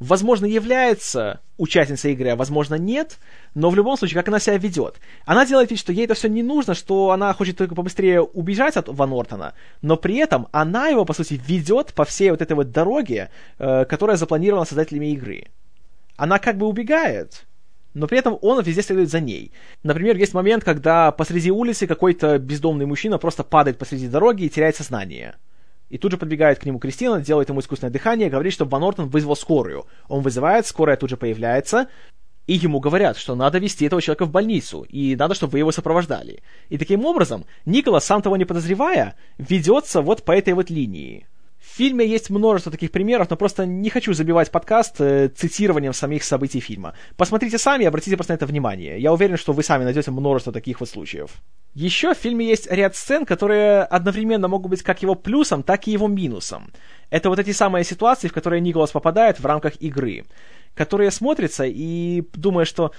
возможно, 0.00 0.46
является 0.46 1.40
участницей 1.58 2.14
игры, 2.14 2.30
а 2.30 2.36
возможно, 2.36 2.74
нет, 2.76 3.18
но 3.54 3.68
в 3.68 3.76
любом 3.76 3.98
случае, 3.98 4.16
как 4.16 4.28
она 4.28 4.40
себя 4.40 4.56
ведет. 4.56 4.98
Она 5.26 5.44
делает 5.44 5.70
вид, 5.70 5.78
что 5.78 5.92
ей 5.92 6.06
это 6.06 6.14
все 6.14 6.28
не 6.28 6.42
нужно, 6.42 6.74
что 6.74 7.10
она 7.10 7.32
хочет 7.34 7.58
только 7.58 7.74
побыстрее 7.74 8.22
убежать 8.22 8.76
от 8.76 8.88
Ван 8.88 9.12
Ортона, 9.12 9.52
но 9.82 9.96
при 9.96 10.16
этом 10.16 10.48
она 10.52 10.88
его, 10.88 11.04
по 11.04 11.12
сути, 11.12 11.40
ведет 11.46 11.92
по 11.92 12.04
всей 12.04 12.30
вот 12.30 12.40
этой 12.40 12.54
вот 12.54 12.72
дороге, 12.72 13.30
э, 13.58 13.84
которая 13.84 14.16
запланирована 14.16 14.64
создателями 14.64 15.12
игры. 15.12 15.44
Она 16.16 16.38
как 16.38 16.56
бы 16.56 16.66
убегает, 16.66 17.44
но 17.92 18.06
при 18.06 18.18
этом 18.18 18.38
он 18.40 18.62
везде 18.62 18.82
следует 18.82 19.10
за 19.10 19.20
ней. 19.20 19.52
Например, 19.82 20.16
есть 20.16 20.32
момент, 20.32 20.64
когда 20.64 21.12
посреди 21.12 21.50
улицы 21.50 21.86
какой-то 21.86 22.38
бездомный 22.38 22.86
мужчина 22.86 23.18
просто 23.18 23.44
падает 23.44 23.78
посреди 23.78 24.08
дороги 24.08 24.44
и 24.44 24.48
теряет 24.48 24.76
сознание. 24.76 25.36
И 25.90 25.98
тут 25.98 26.12
же 26.12 26.18
подбегает 26.18 26.58
к 26.58 26.64
нему 26.64 26.78
Кристина, 26.78 27.20
делает 27.20 27.48
ему 27.48 27.60
искусственное 27.60 27.92
дыхание, 27.92 28.30
говорит, 28.30 28.52
что 28.52 28.64
Ван 28.64 28.82
Ортон 28.82 29.08
вызвал 29.08 29.36
скорую. 29.36 29.86
Он 30.08 30.22
вызывает, 30.22 30.66
скорая 30.66 30.96
тут 30.96 31.10
же 31.10 31.16
появляется, 31.16 31.88
и 32.46 32.54
ему 32.54 32.80
говорят, 32.80 33.16
что 33.16 33.34
надо 33.34 33.58
вести 33.58 33.84
этого 33.84 34.00
человека 34.00 34.24
в 34.24 34.30
больницу, 34.30 34.86
и 34.88 35.14
надо, 35.16 35.34
чтобы 35.34 35.52
вы 35.52 35.58
его 35.58 35.72
сопровождали. 35.72 36.42
И 36.68 36.78
таким 36.78 37.04
образом, 37.04 37.44
Николас, 37.64 38.04
сам 38.04 38.22
того 38.22 38.36
не 38.36 38.44
подозревая, 38.44 39.16
ведется 39.38 40.00
вот 40.00 40.24
по 40.24 40.32
этой 40.32 40.54
вот 40.54 40.70
линии. 40.70 41.26
Фильме 41.80 42.06
есть 42.06 42.28
множество 42.28 42.70
таких 42.70 42.90
примеров, 42.90 43.30
но 43.30 43.36
просто 43.36 43.64
не 43.64 43.88
хочу 43.88 44.12
забивать 44.12 44.50
подкаст 44.50 45.00
э, 45.00 45.28
цитированием 45.28 45.94
самих 45.94 46.24
событий 46.24 46.60
фильма. 46.60 46.92
Посмотрите 47.16 47.56
сами 47.56 47.84
и 47.84 47.86
обратите 47.86 48.16
просто 48.18 48.34
на 48.34 48.36
это 48.36 48.44
внимание. 48.44 49.00
Я 49.00 49.14
уверен, 49.14 49.38
что 49.38 49.54
вы 49.54 49.62
сами 49.62 49.84
найдете 49.84 50.10
множество 50.10 50.52
таких 50.52 50.80
вот 50.80 50.90
случаев. 50.90 51.30
Еще 51.72 52.12
в 52.12 52.18
фильме 52.18 52.46
есть 52.46 52.70
ряд 52.70 52.96
сцен, 52.96 53.24
которые 53.24 53.84
одновременно 53.84 54.46
могут 54.46 54.68
быть 54.68 54.82
как 54.82 55.00
его 55.00 55.14
плюсом, 55.14 55.62
так 55.62 55.88
и 55.88 55.92
его 55.92 56.06
минусом. 56.06 56.70
Это 57.08 57.30
вот 57.30 57.38
эти 57.38 57.52
самые 57.52 57.84
ситуации, 57.84 58.28
в 58.28 58.34
которые 58.34 58.60
Николас 58.60 58.90
попадает 58.90 59.40
в 59.40 59.46
рамках 59.46 59.80
игры, 59.80 60.26
которые 60.74 61.10
смотрятся 61.10 61.64
и 61.64 62.22
думая, 62.34 62.66
что 62.66 62.92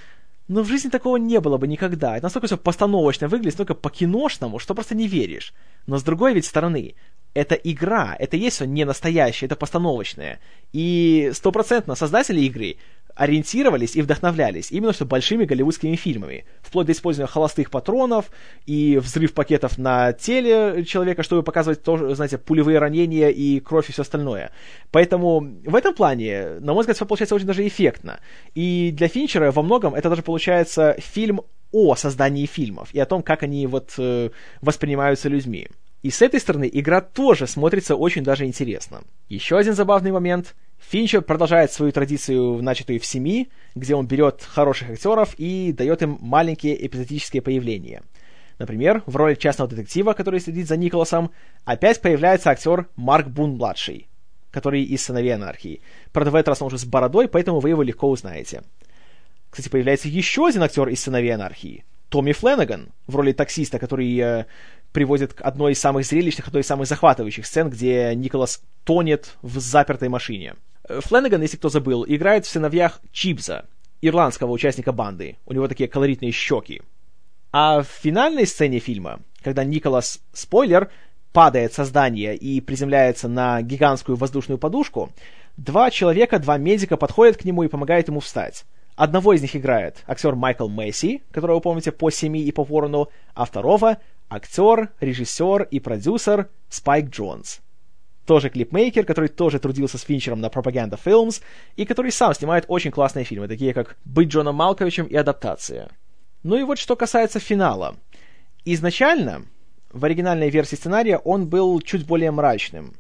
ну, 0.47 0.63
в 0.63 0.67
жизни 0.67 0.89
такого 0.89 1.17
не 1.17 1.39
было 1.39 1.57
бы 1.57 1.67
никогда. 1.67 2.17
Это 2.17 2.25
настолько 2.25 2.47
все 2.47 2.57
постановочно 2.57 3.27
выглядит, 3.27 3.53
настолько 3.53 3.75
по-киношному, 3.75 4.57
что 4.57 4.73
просто 4.73 4.95
не 4.95 5.07
веришь. 5.07 5.53
Но 5.85 5.99
с 5.99 6.03
другой 6.03 6.33
ведь 6.33 6.45
стороны, 6.45 6.95
это 7.33 7.55
игра, 7.55 8.15
это 8.19 8.37
есть 8.37 8.57
все 8.57 8.65
не 8.65 8.85
настоящее, 8.85 9.47
это 9.47 9.55
постановочное. 9.55 10.39
И 10.73 11.31
стопроцентно 11.33 11.95
создатели 11.95 12.41
игры 12.41 12.77
ориентировались 13.15 13.95
и 13.95 14.01
вдохновлялись 14.01 14.71
именно 14.71 14.93
что 14.93 15.05
большими 15.05 15.45
голливудскими 15.45 15.95
фильмами, 15.95 16.45
вплоть 16.61 16.87
до 16.87 16.93
использования 16.93 17.31
холостых 17.31 17.69
патронов 17.69 18.31
и 18.65 18.97
взрыв 18.97 19.33
пакетов 19.33 19.77
на 19.77 20.13
теле 20.13 20.85
человека, 20.85 21.23
чтобы 21.23 21.43
показывать 21.43 21.83
тоже, 21.83 22.15
знаете, 22.15 22.37
пулевые 22.37 22.79
ранения 22.79 23.29
и 23.29 23.59
кровь 23.59 23.89
и 23.89 23.91
все 23.91 24.03
остальное. 24.03 24.51
Поэтому 24.91 25.39
в 25.39 25.75
этом 25.75 25.93
плане, 25.93 26.59
на 26.59 26.73
мой 26.73 26.81
взгляд, 26.81 26.95
все 26.95 27.05
получается 27.05 27.35
очень 27.35 27.47
даже 27.47 27.67
эффектно. 27.67 28.19
И 28.55 28.91
для 28.93 29.07
Финчера 29.07 29.51
во 29.51 29.61
многом 29.61 29.93
это 29.93 30.09
даже 30.09 30.21
получается 30.21 30.95
фильм 30.99 31.41
о 31.71 31.95
создании 31.95 32.45
фильмов 32.45 32.89
и 32.93 32.99
о 32.99 33.05
том, 33.05 33.23
как 33.23 33.43
они 33.43 33.65
вот 33.67 33.93
э, 33.97 34.29
воспринимаются 34.61 35.29
людьми. 35.29 35.67
И 36.01 36.09
с 36.09 36.21
этой 36.21 36.39
стороны 36.39 36.69
игра 36.71 37.01
тоже 37.01 37.45
смотрится 37.45 37.95
очень 37.95 38.23
даже 38.23 38.45
интересно. 38.45 39.03
Еще 39.29 39.57
один 39.57 39.73
забавный 39.73 40.11
момент. 40.11 40.55
Финчер 40.79 41.21
продолжает 41.21 41.71
свою 41.71 41.91
традицию, 41.91 42.61
начатую 42.63 42.99
в 42.99 43.05
«Семи», 43.05 43.49
где 43.75 43.93
он 43.93 44.07
берет 44.07 44.41
хороших 44.41 44.89
актеров 44.89 45.35
и 45.37 45.71
дает 45.71 46.01
им 46.01 46.17
маленькие 46.19 46.85
эпизодические 46.85 47.43
появления. 47.43 48.01
Например, 48.57 49.03
в 49.05 49.15
роли 49.15 49.35
частного 49.35 49.69
детектива, 49.69 50.13
который 50.13 50.39
следит 50.39 50.67
за 50.67 50.77
Николасом, 50.77 51.31
опять 51.65 52.01
появляется 52.01 52.49
актер 52.49 52.87
Марк 52.95 53.27
Бун-младший, 53.27 54.07
который 54.49 54.83
из 54.83 55.03
«Сыновей 55.03 55.35
анархии». 55.35 55.81
Правда, 56.11 56.31
в 56.31 56.35
этот 56.35 56.49
раз 56.49 56.61
он 56.63 56.67
уже 56.67 56.79
с 56.79 56.85
бородой, 56.85 57.27
поэтому 57.27 57.59
вы 57.59 57.69
его 57.69 57.83
легко 57.83 58.09
узнаете. 58.09 58.63
Кстати, 59.51 59.69
появляется 59.69 60.07
еще 60.07 60.47
один 60.47 60.63
актер 60.63 60.89
из 60.89 61.01
«Сыновей 61.01 61.33
анархии», 61.33 61.85
Томми 62.11 62.33
Фленнеган 62.33 62.89
в 63.07 63.15
роли 63.15 63.31
таксиста, 63.31 63.79
который 63.79 64.17
э, 64.17 64.45
приводит 64.91 65.33
к 65.33 65.41
одной 65.41 65.73
из 65.73 65.79
самых 65.79 66.05
зрелищных, 66.05 66.47
одной 66.47 66.61
из 66.61 66.67
самых 66.67 66.87
захватывающих 66.87 67.45
сцен, 67.45 67.69
где 67.69 68.13
Николас 68.15 68.61
тонет 68.83 69.35
в 69.41 69.59
запертой 69.59 70.09
машине. 70.09 70.55
Фленнеган, 70.87 71.41
если 71.41 71.57
кто 71.57 71.69
забыл, 71.69 72.05
играет 72.07 72.45
в 72.45 72.49
«Сыновьях 72.49 72.99
Чипза», 73.11 73.65
ирландского 74.01 74.51
участника 74.51 74.91
банды. 74.91 75.37
У 75.45 75.53
него 75.53 75.67
такие 75.67 75.87
колоритные 75.87 76.31
щеки. 76.31 76.81
А 77.51 77.81
в 77.81 77.87
финальной 77.87 78.47
сцене 78.47 78.79
фильма, 78.79 79.19
когда 79.43 79.63
Николас, 79.63 80.19
спойлер, 80.33 80.89
падает 81.33 81.73
со 81.73 81.85
здания 81.85 82.35
и 82.35 82.59
приземляется 82.61 83.27
на 83.27 83.61
гигантскую 83.61 84.17
воздушную 84.17 84.57
подушку, 84.57 85.11
два 85.57 85.91
человека, 85.91 86.39
два 86.39 86.57
медика 86.57 86.97
подходят 86.97 87.37
к 87.37 87.45
нему 87.45 87.63
и 87.63 87.67
помогают 87.67 88.07
ему 88.07 88.19
встать. 88.19 88.65
Одного 88.95 89.33
из 89.33 89.41
них 89.41 89.55
играет 89.55 90.03
актер 90.07 90.35
Майкл 90.35 90.67
Месси, 90.67 91.23
которого 91.31 91.55
вы 91.55 91.61
помните 91.61 91.91
по 91.91 92.09
«Семи» 92.09 92.41
и 92.43 92.51
по 92.51 92.63
«Ворону», 92.63 93.09
а 93.33 93.45
второго— 93.45 93.97
актер, 94.31 94.89
режиссер 95.01 95.63
и 95.63 95.79
продюсер 95.79 96.49
Спайк 96.69 97.09
Джонс. 97.09 97.59
Тоже 98.25 98.49
клипмейкер, 98.49 99.05
который 99.05 99.27
тоже 99.27 99.59
трудился 99.59 99.97
с 99.97 100.03
Финчером 100.03 100.39
на 100.39 100.47
Propaganda 100.47 100.97
Films, 101.03 101.41
и 101.75 101.85
который 101.85 102.11
сам 102.11 102.33
снимает 102.33 102.65
очень 102.67 102.91
классные 102.91 103.25
фильмы, 103.25 103.47
такие 103.47 103.73
как 103.73 103.97
«Быть 104.05 104.29
Джоном 104.29 104.55
Малковичем» 104.55 105.05
и 105.05 105.15
«Адаптация». 105.15 105.89
Ну 106.43 106.57
и 106.57 106.63
вот 106.63 106.79
что 106.79 106.95
касается 106.95 107.39
финала. 107.39 107.97
Изначально, 108.63 109.45
в 109.91 110.05
оригинальной 110.05 110.49
версии 110.49 110.75
сценария, 110.75 111.17
он 111.17 111.47
был 111.47 111.81
чуть 111.81 112.05
более 112.05 112.31
мрачным. 112.31 112.95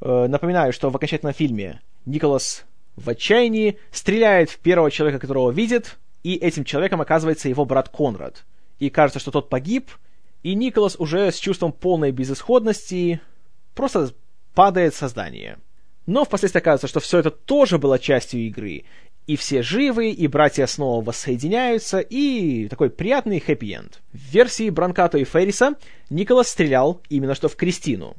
Э, 0.00 0.26
напоминаю, 0.28 0.72
что 0.72 0.88
в 0.88 0.96
окончательном 0.96 1.34
фильме 1.34 1.82
Николас 2.06 2.64
в 2.96 3.10
отчаянии 3.10 3.78
стреляет 3.90 4.50
в 4.50 4.58
первого 4.60 4.90
человека, 4.90 5.18
которого 5.18 5.50
видит, 5.50 5.98
и 6.22 6.36
этим 6.36 6.64
человеком 6.64 7.00
оказывается 7.00 7.50
его 7.50 7.64
брат 7.66 7.90
Конрад. 7.90 8.44
И 8.78 8.88
кажется, 8.88 9.20
что 9.20 9.30
тот 9.30 9.50
погиб, 9.50 9.90
и 10.44 10.54
Николас 10.54 10.94
уже 10.98 11.32
с 11.32 11.38
чувством 11.38 11.72
полной 11.72 12.12
безысходности 12.12 13.20
просто 13.74 14.12
падает 14.54 14.94
со 14.94 15.08
здания. 15.08 15.58
Но 16.06 16.24
впоследствии 16.24 16.60
оказывается, 16.60 16.86
что 16.86 17.00
все 17.00 17.18
это 17.18 17.30
тоже 17.30 17.78
было 17.78 17.98
частью 17.98 18.40
игры, 18.40 18.84
и 19.26 19.36
все 19.36 19.62
живы, 19.62 20.10
и 20.10 20.26
братья 20.28 20.66
снова 20.66 21.02
воссоединяются, 21.02 21.98
и 21.98 22.68
такой 22.68 22.90
приятный 22.90 23.40
хэппи-энд. 23.40 24.02
В 24.12 24.18
версии 24.18 24.68
Бранкато 24.68 25.16
и 25.16 25.24
Ферриса 25.24 25.76
Николас 26.10 26.48
стрелял 26.48 27.00
именно 27.08 27.34
что 27.34 27.48
в 27.48 27.56
Кристину. 27.56 28.14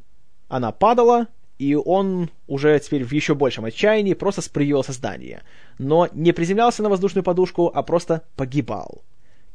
Она 0.48 0.72
падала, 0.72 1.28
и 1.60 1.76
он 1.76 2.32
уже 2.48 2.78
теперь 2.80 3.04
в 3.04 3.12
еще 3.12 3.36
большем 3.36 3.66
отчаянии 3.66 4.16
просто 4.16 4.42
спрыгивал 4.42 4.84
со 4.84 4.94
здания. 4.94 5.44
Но 5.78 6.10
не 6.12 6.32
приземлялся 6.32 6.82
на 6.82 6.90
воздушную 6.90 7.24
подушку, 7.24 7.72
а 7.72 7.84
просто 7.84 8.24
погибал. 8.36 9.04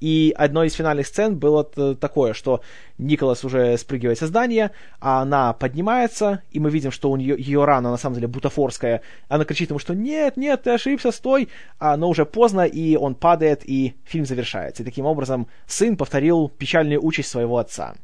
И 0.01 0.35
одной 0.37 0.69
из 0.69 0.75
финальных 0.75 1.07
сцен 1.07 1.39
было 1.39 1.63
такое, 1.65 2.33
что 2.33 2.63
Николас 2.97 3.45
уже 3.45 3.77
спрыгивает 3.77 4.19
со 4.19 4.27
здания, 4.27 4.73
а 4.99 5.21
она 5.21 5.53
поднимается, 5.53 6.43
и 6.51 6.59
мы 6.59 6.71
видим, 6.71 6.91
что 6.91 7.11
у 7.11 7.17
нее 7.17 7.37
ее 7.39 7.65
рана 7.65 7.91
на 7.91 7.99
самом 7.99 8.15
деле 8.15 8.27
бутафорская. 8.27 9.03
Она 9.29 9.45
кричит 9.45 9.71
ему, 9.71 9.79
что 9.79 9.95
«Нет, 9.95 10.37
нет, 10.37 10.63
ты 10.63 10.71
ошибся, 10.71 11.13
стой!» 11.13 11.49
а, 11.79 11.97
Но 11.97 12.09
уже 12.09 12.25
поздно, 12.25 12.63
и 12.63 12.97
он 12.97 13.15
падает, 13.15 13.63
и 13.65 13.95
фильм 14.05 14.25
завершается. 14.25 14.83
И 14.83 14.87
таким 14.87 15.05
образом 15.05 15.49
сын 15.67 15.97
повторил 15.97 16.49
печальную 16.49 17.05
участь 17.05 17.29
своего 17.29 17.59
отца. 17.59 17.95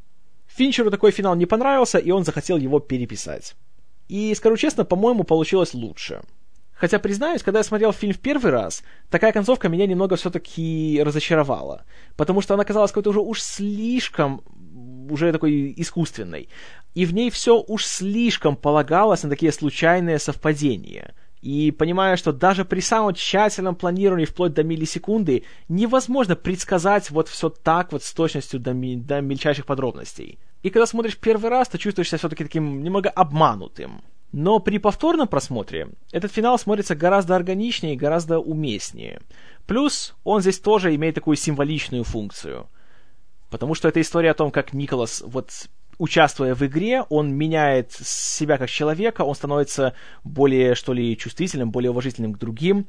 Финчеру 0.47 0.91
такой 0.91 1.13
финал 1.13 1.35
не 1.35 1.47
понравился, 1.47 1.99
и 1.99 2.11
он 2.11 2.25
захотел 2.25 2.59
его 2.59 2.79
переписать. 2.79 3.55
И, 4.09 4.35
скажу 4.35 4.57
честно, 4.57 4.85
по-моему, 4.85 5.25
получилось 5.25 5.75
лучше. 5.75 6.23
Хотя, 6.77 6.99
признаюсь, 6.99 7.43
когда 7.43 7.61
я 7.61 7.65
смотрел 7.65 7.93
фильм 7.93 8.13
в 8.13 8.19
первый 8.19 8.53
раз, 8.53 8.83
такая 9.11 9.33
концовка 9.33 9.69
меня 9.69 9.87
немного 9.87 10.17
все-таки 10.17 11.01
разочаровала. 11.03 11.85
Потому 12.17 12.43
что 12.43 12.55
она 12.55 12.65
казалась 12.65 12.91
какой-то 12.91 13.11
уже 13.11 13.21
уж 13.21 13.41
слишком 13.41 14.43
уже 15.11 15.33
такой 15.33 15.73
искусственной. 15.77 16.49
И 16.95 17.07
в 17.07 17.15
ней 17.15 17.31
все 17.31 17.63
уж 17.67 17.85
слишком 17.85 18.57
полагалось 18.57 19.23
на 19.23 19.31
такие 19.31 19.53
случайные 19.53 20.19
совпадения. 20.19 21.15
И 21.41 21.71
понимая, 21.71 22.17
что 22.17 22.33
даже 22.33 22.65
при 22.65 22.81
самом 22.81 23.15
тщательном 23.15 23.77
планировании 23.77 24.25
вплоть 24.25 24.53
до 24.53 24.65
миллисекунды 24.65 25.45
невозможно 25.69 26.35
предсказать 26.35 27.11
вот 27.11 27.29
все 27.29 27.51
так 27.51 27.93
вот 27.93 28.03
с 28.03 28.13
точностью 28.13 28.59
до, 28.59 28.73
ми- 28.73 28.97
до 28.97 29.21
мельчайших 29.21 29.65
подробностей. 29.65 30.39
И 30.63 30.71
когда 30.71 30.87
смотришь 30.87 31.17
первый 31.17 31.51
раз, 31.51 31.69
ты 31.69 31.79
чувствуешь 31.79 32.09
себя 32.09 32.19
все-таки 32.19 32.45
таким 32.45 32.83
немного 32.83 33.09
обманутым. 33.11 34.03
Но 34.39 34.59
при 34.59 34.77
повторном 34.77 35.29
просмотре 35.29 35.89
этот 36.13 36.31
финал 36.31 36.59
смотрится 36.59 36.95
гораздо 36.95 37.35
органичнее 37.37 37.95
и 37.95 37.97
гораздо 37.97 38.39
уместнее. 38.39 39.23
Плюс 39.67 40.15
он 40.25 40.43
здесь 40.43 40.59
тоже 40.59 40.95
имеет 40.95 41.15
такую 41.15 41.39
символичную 41.39 42.05
функцию. 42.05 42.67
Потому 43.49 43.75
что 43.75 43.89
это 43.89 43.99
история 44.03 44.33
о 44.33 44.35
том, 44.35 44.51
как 44.51 44.75
Николас, 44.75 45.23
вот 45.25 45.71
участвуя 45.97 46.55
в 46.55 46.61
игре, 46.67 47.05
он 47.09 47.33
меняет 47.33 47.93
себя 47.93 48.59
как 48.59 48.69
человека, 48.69 49.23
он 49.23 49.35
становится 49.35 49.95
более, 50.23 50.75
что 50.75 50.93
ли, 50.93 51.17
чувствительным, 51.17 51.71
более 51.71 51.91
уважительным 51.91 52.35
к 52.35 52.39
другим, 52.39 52.87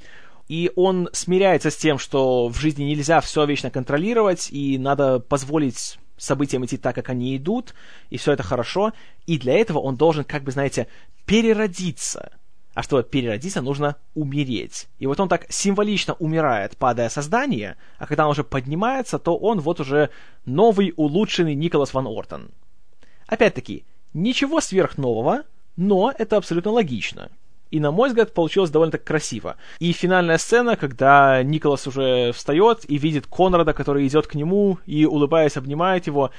и 0.49 0.73
он 0.75 1.07
смиряется 1.13 1.71
с 1.71 1.77
тем, 1.77 1.97
что 1.97 2.49
в 2.49 2.59
жизни 2.59 2.83
нельзя 2.83 3.21
все 3.21 3.45
вечно 3.45 3.71
контролировать, 3.71 4.49
и 4.51 4.77
надо 4.77 5.21
позволить 5.21 5.97
событиям 6.17 6.65
идти 6.65 6.75
так, 6.75 6.95
как 6.95 7.09
они 7.09 7.37
идут, 7.37 7.73
и 8.09 8.17
все 8.17 8.33
это 8.33 8.43
хорошо, 8.43 8.91
и 9.27 9.37
для 9.37 9.53
этого 9.53 9.79
он 9.79 9.95
должен, 9.95 10.25
как 10.25 10.43
бы, 10.43 10.51
знаете, 10.51 10.87
переродиться. 11.27 12.31
А 12.73 12.83
чтобы 12.83 13.03
переродиться, 13.03 13.61
нужно 13.61 13.95
умереть. 14.15 14.87
И 14.99 15.07
вот 15.07 15.19
он 15.19 15.29
так 15.29 15.45
символично 15.49 16.13
умирает, 16.13 16.77
падая 16.77 17.09
со 17.09 17.21
здания, 17.21 17.75
а 17.97 18.07
когда 18.07 18.25
он 18.25 18.31
уже 18.31 18.43
поднимается, 18.43 19.19
то 19.19 19.35
он 19.35 19.59
вот 19.59 19.79
уже 19.79 20.09
новый, 20.45 20.93
улучшенный 20.95 21.55
Николас 21.55 21.93
Ван 21.93 22.07
Ортон. 22.07 22.49
Опять-таки, 23.27 23.83
ничего 24.13 24.61
сверхнового, 24.61 25.43
но 25.75 26.13
это 26.17 26.37
абсолютно 26.37 26.71
логично. 26.71 27.29
И, 27.71 27.79
на 27.79 27.91
мой 27.91 28.09
взгляд, 28.09 28.33
получилось 28.33 28.69
довольно-таки 28.69 29.03
красиво. 29.03 29.57
И 29.79 29.91
финальная 29.91 30.37
сцена, 30.37 30.75
когда 30.75 31.43
Николас 31.43 31.87
уже 31.87 32.31
встает 32.31 32.89
и 32.89 32.97
видит 32.97 33.27
Конрада, 33.27 33.73
который 33.73 34.07
идет 34.07 34.27
к 34.27 34.35
нему 34.35 34.79
и, 34.85 35.05
улыбаясь, 35.05 35.57
обнимает 35.57 36.07
его. 36.07 36.31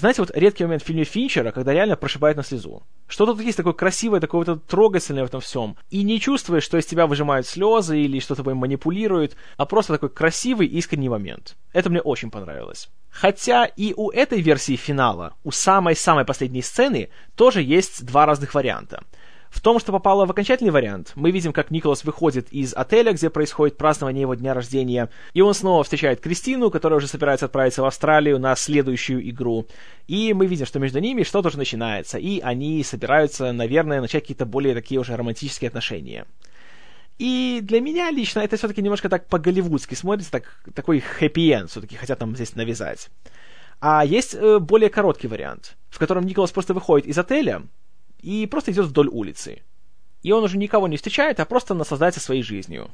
Знаете, 0.00 0.22
вот 0.22 0.30
редкий 0.34 0.64
момент 0.64 0.82
в 0.82 0.86
фильме 0.86 1.04
Финчера, 1.04 1.52
когда 1.52 1.74
реально 1.74 1.94
прошибает 1.94 2.34
на 2.38 2.42
слезу. 2.42 2.82
Что 3.06 3.26
тут 3.26 3.38
есть 3.42 3.58
такое 3.58 3.74
красивое, 3.74 4.18
такое 4.18 4.46
вот 4.46 4.64
трогательное 4.64 5.24
в 5.24 5.26
этом 5.26 5.42
всем. 5.42 5.76
И 5.90 6.02
не 6.04 6.18
чувствуешь, 6.18 6.62
что 6.62 6.78
из 6.78 6.86
тебя 6.86 7.06
выжимают 7.06 7.46
слезы 7.46 8.00
или 8.00 8.18
что 8.18 8.34
тобой 8.34 8.54
манипулируют, 8.54 9.36
а 9.58 9.66
просто 9.66 9.92
такой 9.92 10.08
красивый, 10.08 10.68
искренний 10.68 11.10
момент. 11.10 11.54
Это 11.74 11.90
мне 11.90 12.00
очень 12.00 12.30
понравилось. 12.30 12.88
Хотя 13.10 13.66
и 13.66 13.92
у 13.94 14.10
этой 14.10 14.40
версии 14.40 14.76
финала, 14.76 15.34
у 15.44 15.50
самой-самой 15.50 16.24
последней 16.24 16.62
сцены, 16.62 17.10
тоже 17.34 17.60
есть 17.60 18.06
два 18.06 18.24
разных 18.24 18.54
варианта. 18.54 19.04
В 19.50 19.60
том, 19.60 19.80
что 19.80 19.90
попало 19.90 20.26
в 20.26 20.30
окончательный 20.30 20.70
вариант, 20.70 21.12
мы 21.16 21.32
видим, 21.32 21.52
как 21.52 21.72
Николас 21.72 22.04
выходит 22.04 22.52
из 22.52 22.72
отеля, 22.72 23.12
где 23.12 23.30
происходит 23.30 23.76
празднование 23.76 24.22
его 24.22 24.34
дня 24.34 24.54
рождения, 24.54 25.10
и 25.34 25.40
он 25.40 25.54
снова 25.54 25.82
встречает 25.82 26.20
Кристину, 26.20 26.70
которая 26.70 26.98
уже 26.98 27.08
собирается 27.08 27.46
отправиться 27.46 27.82
в 27.82 27.84
Австралию 27.84 28.38
на 28.38 28.54
следующую 28.54 29.28
игру. 29.28 29.66
И 30.06 30.32
мы 30.34 30.46
видим, 30.46 30.66
что 30.66 30.78
между 30.78 31.00
ними 31.00 31.24
что-то 31.24 31.48
уже 31.48 31.58
начинается, 31.58 32.16
и 32.16 32.38
они 32.40 32.82
собираются, 32.84 33.50
наверное, 33.52 34.00
начать 34.00 34.22
какие-то 34.22 34.46
более 34.46 34.72
такие 34.72 35.00
уже 35.00 35.16
романтические 35.16 35.68
отношения. 35.68 36.26
И 37.18 37.58
для 37.60 37.80
меня 37.80 38.10
лично 38.10 38.40
это 38.40 38.56
все-таки 38.56 38.80
немножко 38.80 39.08
так 39.08 39.26
по-голливудски 39.26 39.94
смотрится, 39.94 40.30
так, 40.30 40.62
такой 40.74 41.00
хэппи-энд 41.00 41.70
все-таки 41.70 41.96
хотят 41.96 42.20
нам 42.20 42.36
здесь 42.36 42.54
навязать. 42.54 43.10
А 43.80 44.04
есть 44.04 44.34
э, 44.34 44.58
более 44.58 44.90
короткий 44.90 45.26
вариант, 45.26 45.76
в 45.88 45.98
котором 45.98 46.24
Николас 46.24 46.52
просто 46.52 46.72
выходит 46.72 47.06
из 47.06 47.18
отеля, 47.18 47.62
и 48.22 48.46
просто 48.46 48.72
идет 48.72 48.86
вдоль 48.86 49.08
улицы. 49.08 49.62
И 50.22 50.32
он 50.32 50.44
уже 50.44 50.58
никого 50.58 50.88
не 50.88 50.96
встречает, 50.96 51.40
а 51.40 51.44
просто 51.44 51.74
наслаждается 51.74 52.20
своей 52.20 52.42
жизнью. 52.42 52.90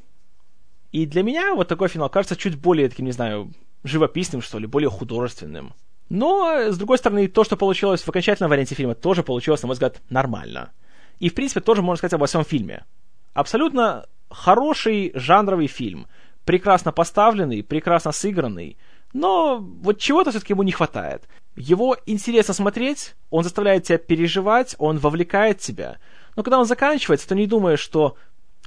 И 0.91 1.05
для 1.05 1.23
меня 1.23 1.53
вот 1.53 1.67
такой 1.67 1.89
финал 1.89 2.09
кажется 2.09 2.35
чуть 2.35 2.55
более 2.55 2.89
таким, 2.89 3.05
не 3.05 3.11
знаю, 3.11 3.51
живописным, 3.83 4.41
что 4.41 4.59
ли, 4.59 4.67
более 4.67 4.89
художественным. 4.89 5.73
Но, 6.09 6.71
с 6.71 6.77
другой 6.77 6.97
стороны, 6.97 7.27
то, 7.27 7.43
что 7.43 7.57
получилось 7.57 8.01
в 8.01 8.09
окончательном 8.09 8.49
варианте 8.49 8.75
фильма, 8.75 8.95
тоже 8.95 9.23
получилось, 9.23 9.61
на 9.61 9.67
мой 9.67 9.73
взгляд, 9.73 10.01
нормально. 10.09 10.71
И, 11.19 11.29
в 11.29 11.33
принципе, 11.33 11.59
тоже 11.59 11.81
можно 11.81 11.97
сказать 11.97 12.13
обо 12.13 12.27
всем 12.27 12.45
фильме. 12.45 12.85
Абсолютно 13.33 14.05
хороший 14.29 15.11
жанровый 15.13 15.67
фильм. 15.67 16.07
Прекрасно 16.45 16.93
поставленный, 16.93 17.63
прекрасно 17.63 18.13
сыгранный. 18.13 18.77
Но 19.13 19.57
вот 19.57 19.99
чего-то 19.99 20.31
все-таки 20.31 20.53
ему 20.53 20.63
не 20.63 20.71
хватает. 20.71 21.27
Его 21.57 21.97
интересно 22.05 22.53
смотреть, 22.53 23.15
он 23.31 23.43
заставляет 23.43 23.85
тебя 23.85 23.97
переживать, 23.97 24.75
он 24.77 24.99
вовлекает 24.99 25.59
тебя. 25.59 25.97
Но 26.35 26.43
когда 26.43 26.59
он 26.59 26.65
заканчивается, 26.65 27.27
то 27.27 27.33
не 27.33 27.47
думаешь, 27.47 27.79
что 27.79 28.15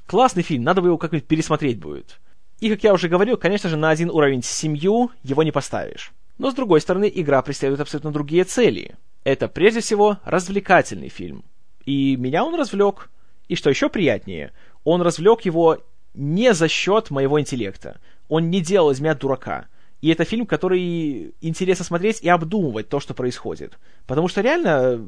классный 0.06 0.42
фильм, 0.42 0.64
надо 0.64 0.82
бы 0.82 0.88
его 0.88 0.98
как-нибудь 0.98 1.28
пересмотреть 1.28 1.78
будет. 1.78 2.18
И, 2.58 2.68
как 2.68 2.82
я 2.82 2.92
уже 2.92 3.08
говорил, 3.08 3.36
конечно 3.36 3.70
же, 3.70 3.76
на 3.76 3.90
один 3.90 4.10
уровень 4.10 4.42
с 4.42 4.50
семью 4.50 5.12
его 5.22 5.44
не 5.44 5.52
поставишь. 5.52 6.10
Но, 6.36 6.50
с 6.50 6.54
другой 6.54 6.80
стороны, 6.80 7.10
игра 7.14 7.40
преследует 7.42 7.80
абсолютно 7.80 8.10
другие 8.10 8.42
цели. 8.42 8.96
Это, 9.22 9.46
прежде 9.46 9.80
всего, 9.80 10.18
развлекательный 10.24 11.10
фильм. 11.10 11.44
И 11.84 12.16
меня 12.16 12.44
он 12.44 12.56
развлек. 12.56 13.08
И 13.46 13.54
что 13.54 13.70
еще 13.70 13.88
приятнее, 13.88 14.52
он 14.82 15.00
развлек 15.00 15.42
его 15.42 15.78
не 16.14 16.54
за 16.54 16.66
счет 16.66 17.10
моего 17.10 17.38
интеллекта. 17.38 18.00
Он 18.28 18.50
не 18.50 18.60
делал 18.60 18.90
из 18.90 19.00
меня 19.00 19.14
дурака. 19.14 19.66
И 20.00 20.08
это 20.08 20.24
фильм, 20.24 20.46
который 20.46 21.34
интересно 21.40 21.84
смотреть 21.84 22.22
и 22.22 22.28
обдумывать 22.28 22.88
то, 22.88 23.00
что 23.00 23.14
происходит. 23.14 23.78
Потому 24.06 24.28
что 24.28 24.40
реально 24.40 25.04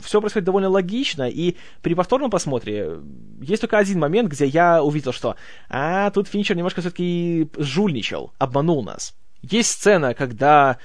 все 0.00 0.20
происходит 0.20 0.44
довольно 0.44 0.68
логично, 0.68 1.28
и 1.28 1.56
при 1.82 1.94
повторном 1.94 2.30
просмотре 2.30 2.98
есть 3.40 3.60
только 3.60 3.78
один 3.78 3.98
момент, 3.98 4.30
где 4.30 4.46
я 4.46 4.82
увидел, 4.82 5.12
что 5.12 5.36
а, 5.68 6.10
тут 6.10 6.28
Финчер 6.28 6.56
немножко 6.56 6.80
все-таки 6.80 7.48
жульничал, 7.56 8.32
обманул 8.38 8.82
нас. 8.82 9.14
Есть 9.42 9.70
сцена, 9.70 10.14
когда 10.14 10.78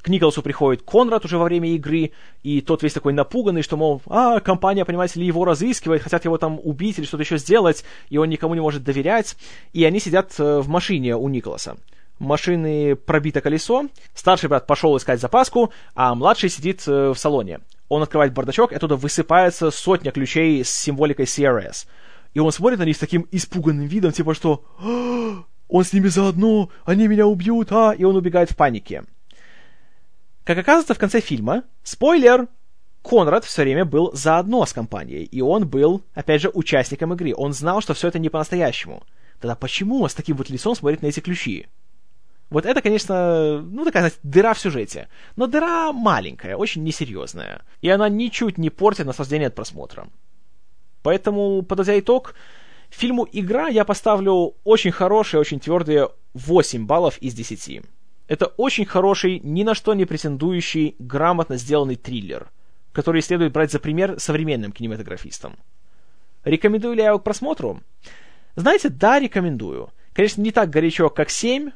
к 0.00 0.08
Николасу 0.08 0.42
приходит 0.42 0.82
Конрад 0.82 1.24
уже 1.24 1.36
во 1.36 1.44
время 1.44 1.70
игры, 1.70 2.12
и 2.42 2.60
тот 2.60 2.82
весь 2.82 2.94
такой 2.94 3.12
напуганный, 3.12 3.62
что, 3.62 3.76
мол, 3.76 4.00
а, 4.06 4.40
компания, 4.40 4.84
понимаете 4.84 5.20
ли, 5.20 5.26
его 5.26 5.44
разыскивает, 5.44 6.02
хотят 6.02 6.24
его 6.24 6.38
там 6.38 6.58
убить 6.62 6.98
или 6.98 7.04
что-то 7.04 7.22
еще 7.22 7.36
сделать, 7.36 7.84
и 8.08 8.16
он 8.16 8.28
никому 8.28 8.54
не 8.54 8.60
может 8.60 8.84
доверять, 8.84 9.36
и 9.72 9.84
они 9.84 10.00
сидят 10.00 10.32
э, 10.38 10.60
в 10.60 10.68
машине 10.68 11.16
у 11.16 11.28
Николаса. 11.28 11.76
Машины 12.22 12.94
пробито 12.94 13.40
колесо, 13.40 13.88
старший 14.14 14.48
брат 14.48 14.64
пошел 14.66 14.96
искать 14.96 15.20
запаску, 15.20 15.72
а 15.96 16.14
младший 16.14 16.50
сидит 16.50 16.84
э, 16.86 17.10
в 17.10 17.16
салоне. 17.16 17.58
Он 17.88 18.00
открывает 18.00 18.32
бардачок, 18.32 18.70
и 18.70 18.76
оттуда 18.76 18.94
высыпается 18.94 19.72
сотня 19.72 20.12
ключей 20.12 20.64
с 20.64 20.70
символикой 20.70 21.24
CRS. 21.24 21.86
И 22.32 22.38
он 22.38 22.52
смотрит 22.52 22.78
на 22.78 22.84
них 22.84 22.94
с 22.94 23.00
таким 23.00 23.26
испуганным 23.32 23.86
видом, 23.86 24.12
типа 24.12 24.34
что 24.34 24.64
«А, 24.78 25.42
«Он 25.68 25.84
с 25.84 25.92
ними 25.92 26.06
заодно! 26.06 26.70
Они 26.84 27.08
меня 27.08 27.26
убьют, 27.26 27.72
а!» 27.72 27.92
И 27.92 28.04
он 28.04 28.14
убегает 28.14 28.52
в 28.52 28.56
панике. 28.56 29.02
Как 30.44 30.56
оказывается, 30.56 30.94
в 30.94 30.98
конце 30.98 31.20
фильма, 31.20 31.64
спойлер, 31.82 32.46
Конрад 33.02 33.44
все 33.44 33.62
время 33.62 33.84
был 33.84 34.12
заодно 34.14 34.64
с 34.64 34.72
компанией, 34.72 35.24
и 35.24 35.40
он 35.40 35.66
был, 35.66 36.02
опять 36.14 36.40
же, 36.40 36.50
участником 36.54 37.12
игры. 37.14 37.34
Он 37.36 37.52
знал, 37.52 37.80
что 37.80 37.94
все 37.94 38.06
это 38.06 38.20
не 38.20 38.28
по-настоящему. 38.28 39.02
Тогда 39.40 39.56
почему 39.56 40.02
он 40.02 40.08
с 40.08 40.14
таким 40.14 40.36
вот 40.36 40.50
лицом 40.50 40.76
смотрит 40.76 41.02
на 41.02 41.06
эти 41.06 41.18
ключи? 41.18 41.66
Вот 42.52 42.66
это, 42.66 42.82
конечно, 42.82 43.62
ну 43.62 43.82
такая, 43.82 44.02
знаете, 44.02 44.18
дыра 44.22 44.52
в 44.52 44.58
сюжете. 44.58 45.08
Но 45.36 45.46
дыра 45.46 45.90
маленькая, 45.90 46.54
очень 46.54 46.84
несерьезная. 46.84 47.62
И 47.80 47.88
она 47.88 48.10
ничуть 48.10 48.58
не 48.58 48.68
портит 48.68 49.06
наслаждение 49.06 49.48
от 49.48 49.54
просмотра. 49.54 50.08
Поэтому, 51.02 51.62
подводя 51.62 51.98
итог, 51.98 52.34
фильму 52.90 53.26
«Игра» 53.32 53.68
я 53.68 53.86
поставлю 53.86 54.54
очень 54.64 54.92
хорошие, 54.92 55.40
очень 55.40 55.60
твердые 55.60 56.10
8 56.34 56.86
баллов 56.86 57.16
из 57.22 57.32
10. 57.32 57.84
Это 58.28 58.46
очень 58.58 58.84
хороший, 58.84 59.40
ни 59.40 59.62
на 59.64 59.74
что 59.74 59.94
не 59.94 60.04
претендующий, 60.04 60.94
грамотно 60.98 61.56
сделанный 61.56 61.96
триллер, 61.96 62.50
который 62.92 63.22
следует 63.22 63.54
брать 63.54 63.72
за 63.72 63.80
пример 63.80 64.20
современным 64.20 64.72
кинематографистам. 64.72 65.56
Рекомендую 66.44 66.96
ли 66.96 67.00
я 67.00 67.08
его 67.08 67.18
к 67.18 67.24
просмотру? 67.24 67.80
Знаете, 68.56 68.90
да, 68.90 69.18
рекомендую. 69.18 69.88
Конечно, 70.12 70.42
не 70.42 70.50
так 70.50 70.68
горячо, 70.68 71.08
как 71.08 71.30
7, 71.30 71.70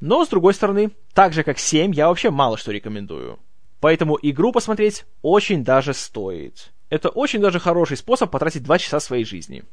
но, 0.00 0.24
с 0.24 0.28
другой 0.28 0.54
стороны, 0.54 0.90
так 1.14 1.32
же, 1.32 1.42
как 1.42 1.58
7, 1.58 1.94
я 1.94 2.08
вообще 2.08 2.30
мало 2.30 2.56
что 2.56 2.72
рекомендую. 2.72 3.38
Поэтому 3.80 4.18
игру 4.20 4.52
посмотреть 4.52 5.04
очень 5.22 5.64
даже 5.64 5.94
стоит. 5.94 6.72
Это 6.88 7.08
очень 7.08 7.40
даже 7.40 7.58
хороший 7.58 7.96
способ 7.96 8.30
потратить 8.30 8.62
2 8.62 8.78
часа 8.78 9.00
своей 9.00 9.24
жизни. 9.24 9.64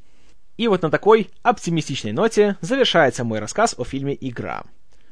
И 0.58 0.68
вот 0.68 0.82
на 0.82 0.92
такой 0.92 1.30
оптимистичной 1.42 2.12
ноте 2.12 2.58
завершается 2.62 3.24
мой 3.24 3.40
рассказ 3.40 3.76
о 3.78 3.84
фильме 3.84 4.18
«Игра». 4.20 4.64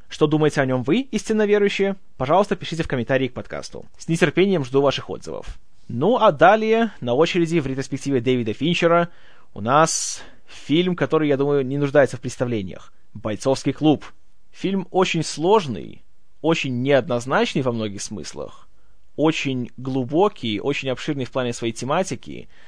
Что 0.08 0.28
думаете 0.28 0.62
о 0.62 0.66
нем 0.66 0.84
вы, 0.84 1.00
истинно 1.00 1.46
верующие? 1.46 1.96
Пожалуйста, 2.18 2.58
пишите 2.58 2.84
в 2.84 2.88
комментарии 2.88 3.30
к 3.30 3.34
подкасту. 3.34 3.86
С 3.98 4.10
нетерпением 4.10 4.66
жду 4.66 4.82
ваших 4.82 5.10
отзывов. 5.10 5.58
Ну 5.88 6.18
а 6.18 6.32
далее 6.32 6.92
на 7.00 7.14
очереди 7.14 7.60
в 7.60 7.66
ретроспективе 7.68 8.20
Дэвида 8.20 8.54
Финчера 8.54 9.10
у 9.54 9.62
нас 9.62 10.22
фильм, 10.48 10.96
который, 10.96 11.30
я 11.30 11.38
думаю, 11.38 11.66
не 11.66 11.78
нуждается 11.78 12.18
в 12.18 12.22
представлениях. 12.22 12.94
«Бойцовский 13.14 13.74
клуб». 13.74 14.06
Фильм 14.52 14.88
очень 14.92 15.24
сложный, 15.24 16.04
очень 16.42 16.82
неоднозначный 16.82 17.62
во 17.62 17.72
многих 17.72 18.02
смыслах, 18.02 18.68
очень 19.16 19.72
глубокий, 19.78 20.60
очень 20.60 20.90
обширный 20.90 21.26
в 21.26 21.32
плане 21.32 21.54
своей 21.54 21.74
тематики— 21.74 22.50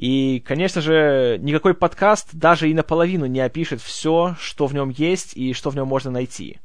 и, 0.00 0.40
конечно 0.40 0.80
же, 0.80 1.38
никакой 1.42 1.74
подкаст 1.74 2.30
даже 2.32 2.70
и 2.70 2.74
наполовину 2.74 3.26
не 3.26 3.40
опишет 3.40 3.82
все, 3.82 4.34
что 4.40 4.66
в 4.66 4.72
нем 4.72 4.88
есть 4.88 5.36
и 5.36 5.52
что 5.52 5.68
в 5.68 5.76
нем 5.76 5.88
можно 5.88 6.10
найти. 6.10 6.58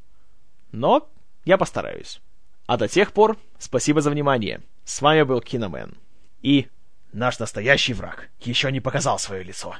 Но 0.71 1.09
я 1.43 1.57
постараюсь. 1.57 2.21
А 2.65 2.77
до 2.77 2.87
тех 2.87 3.11
пор, 3.11 3.37
спасибо 3.59 3.99
за 3.99 4.09
внимание. 4.09 4.61
С 4.85 5.01
вами 5.01 5.23
был 5.23 5.41
Киномен. 5.41 5.95
И 6.43 6.67
наш 7.11 7.37
настоящий 7.37 7.93
враг 7.93 8.29
еще 8.39 8.71
не 8.71 8.79
показал 8.79 9.19
свое 9.19 9.43
лицо. 9.43 9.75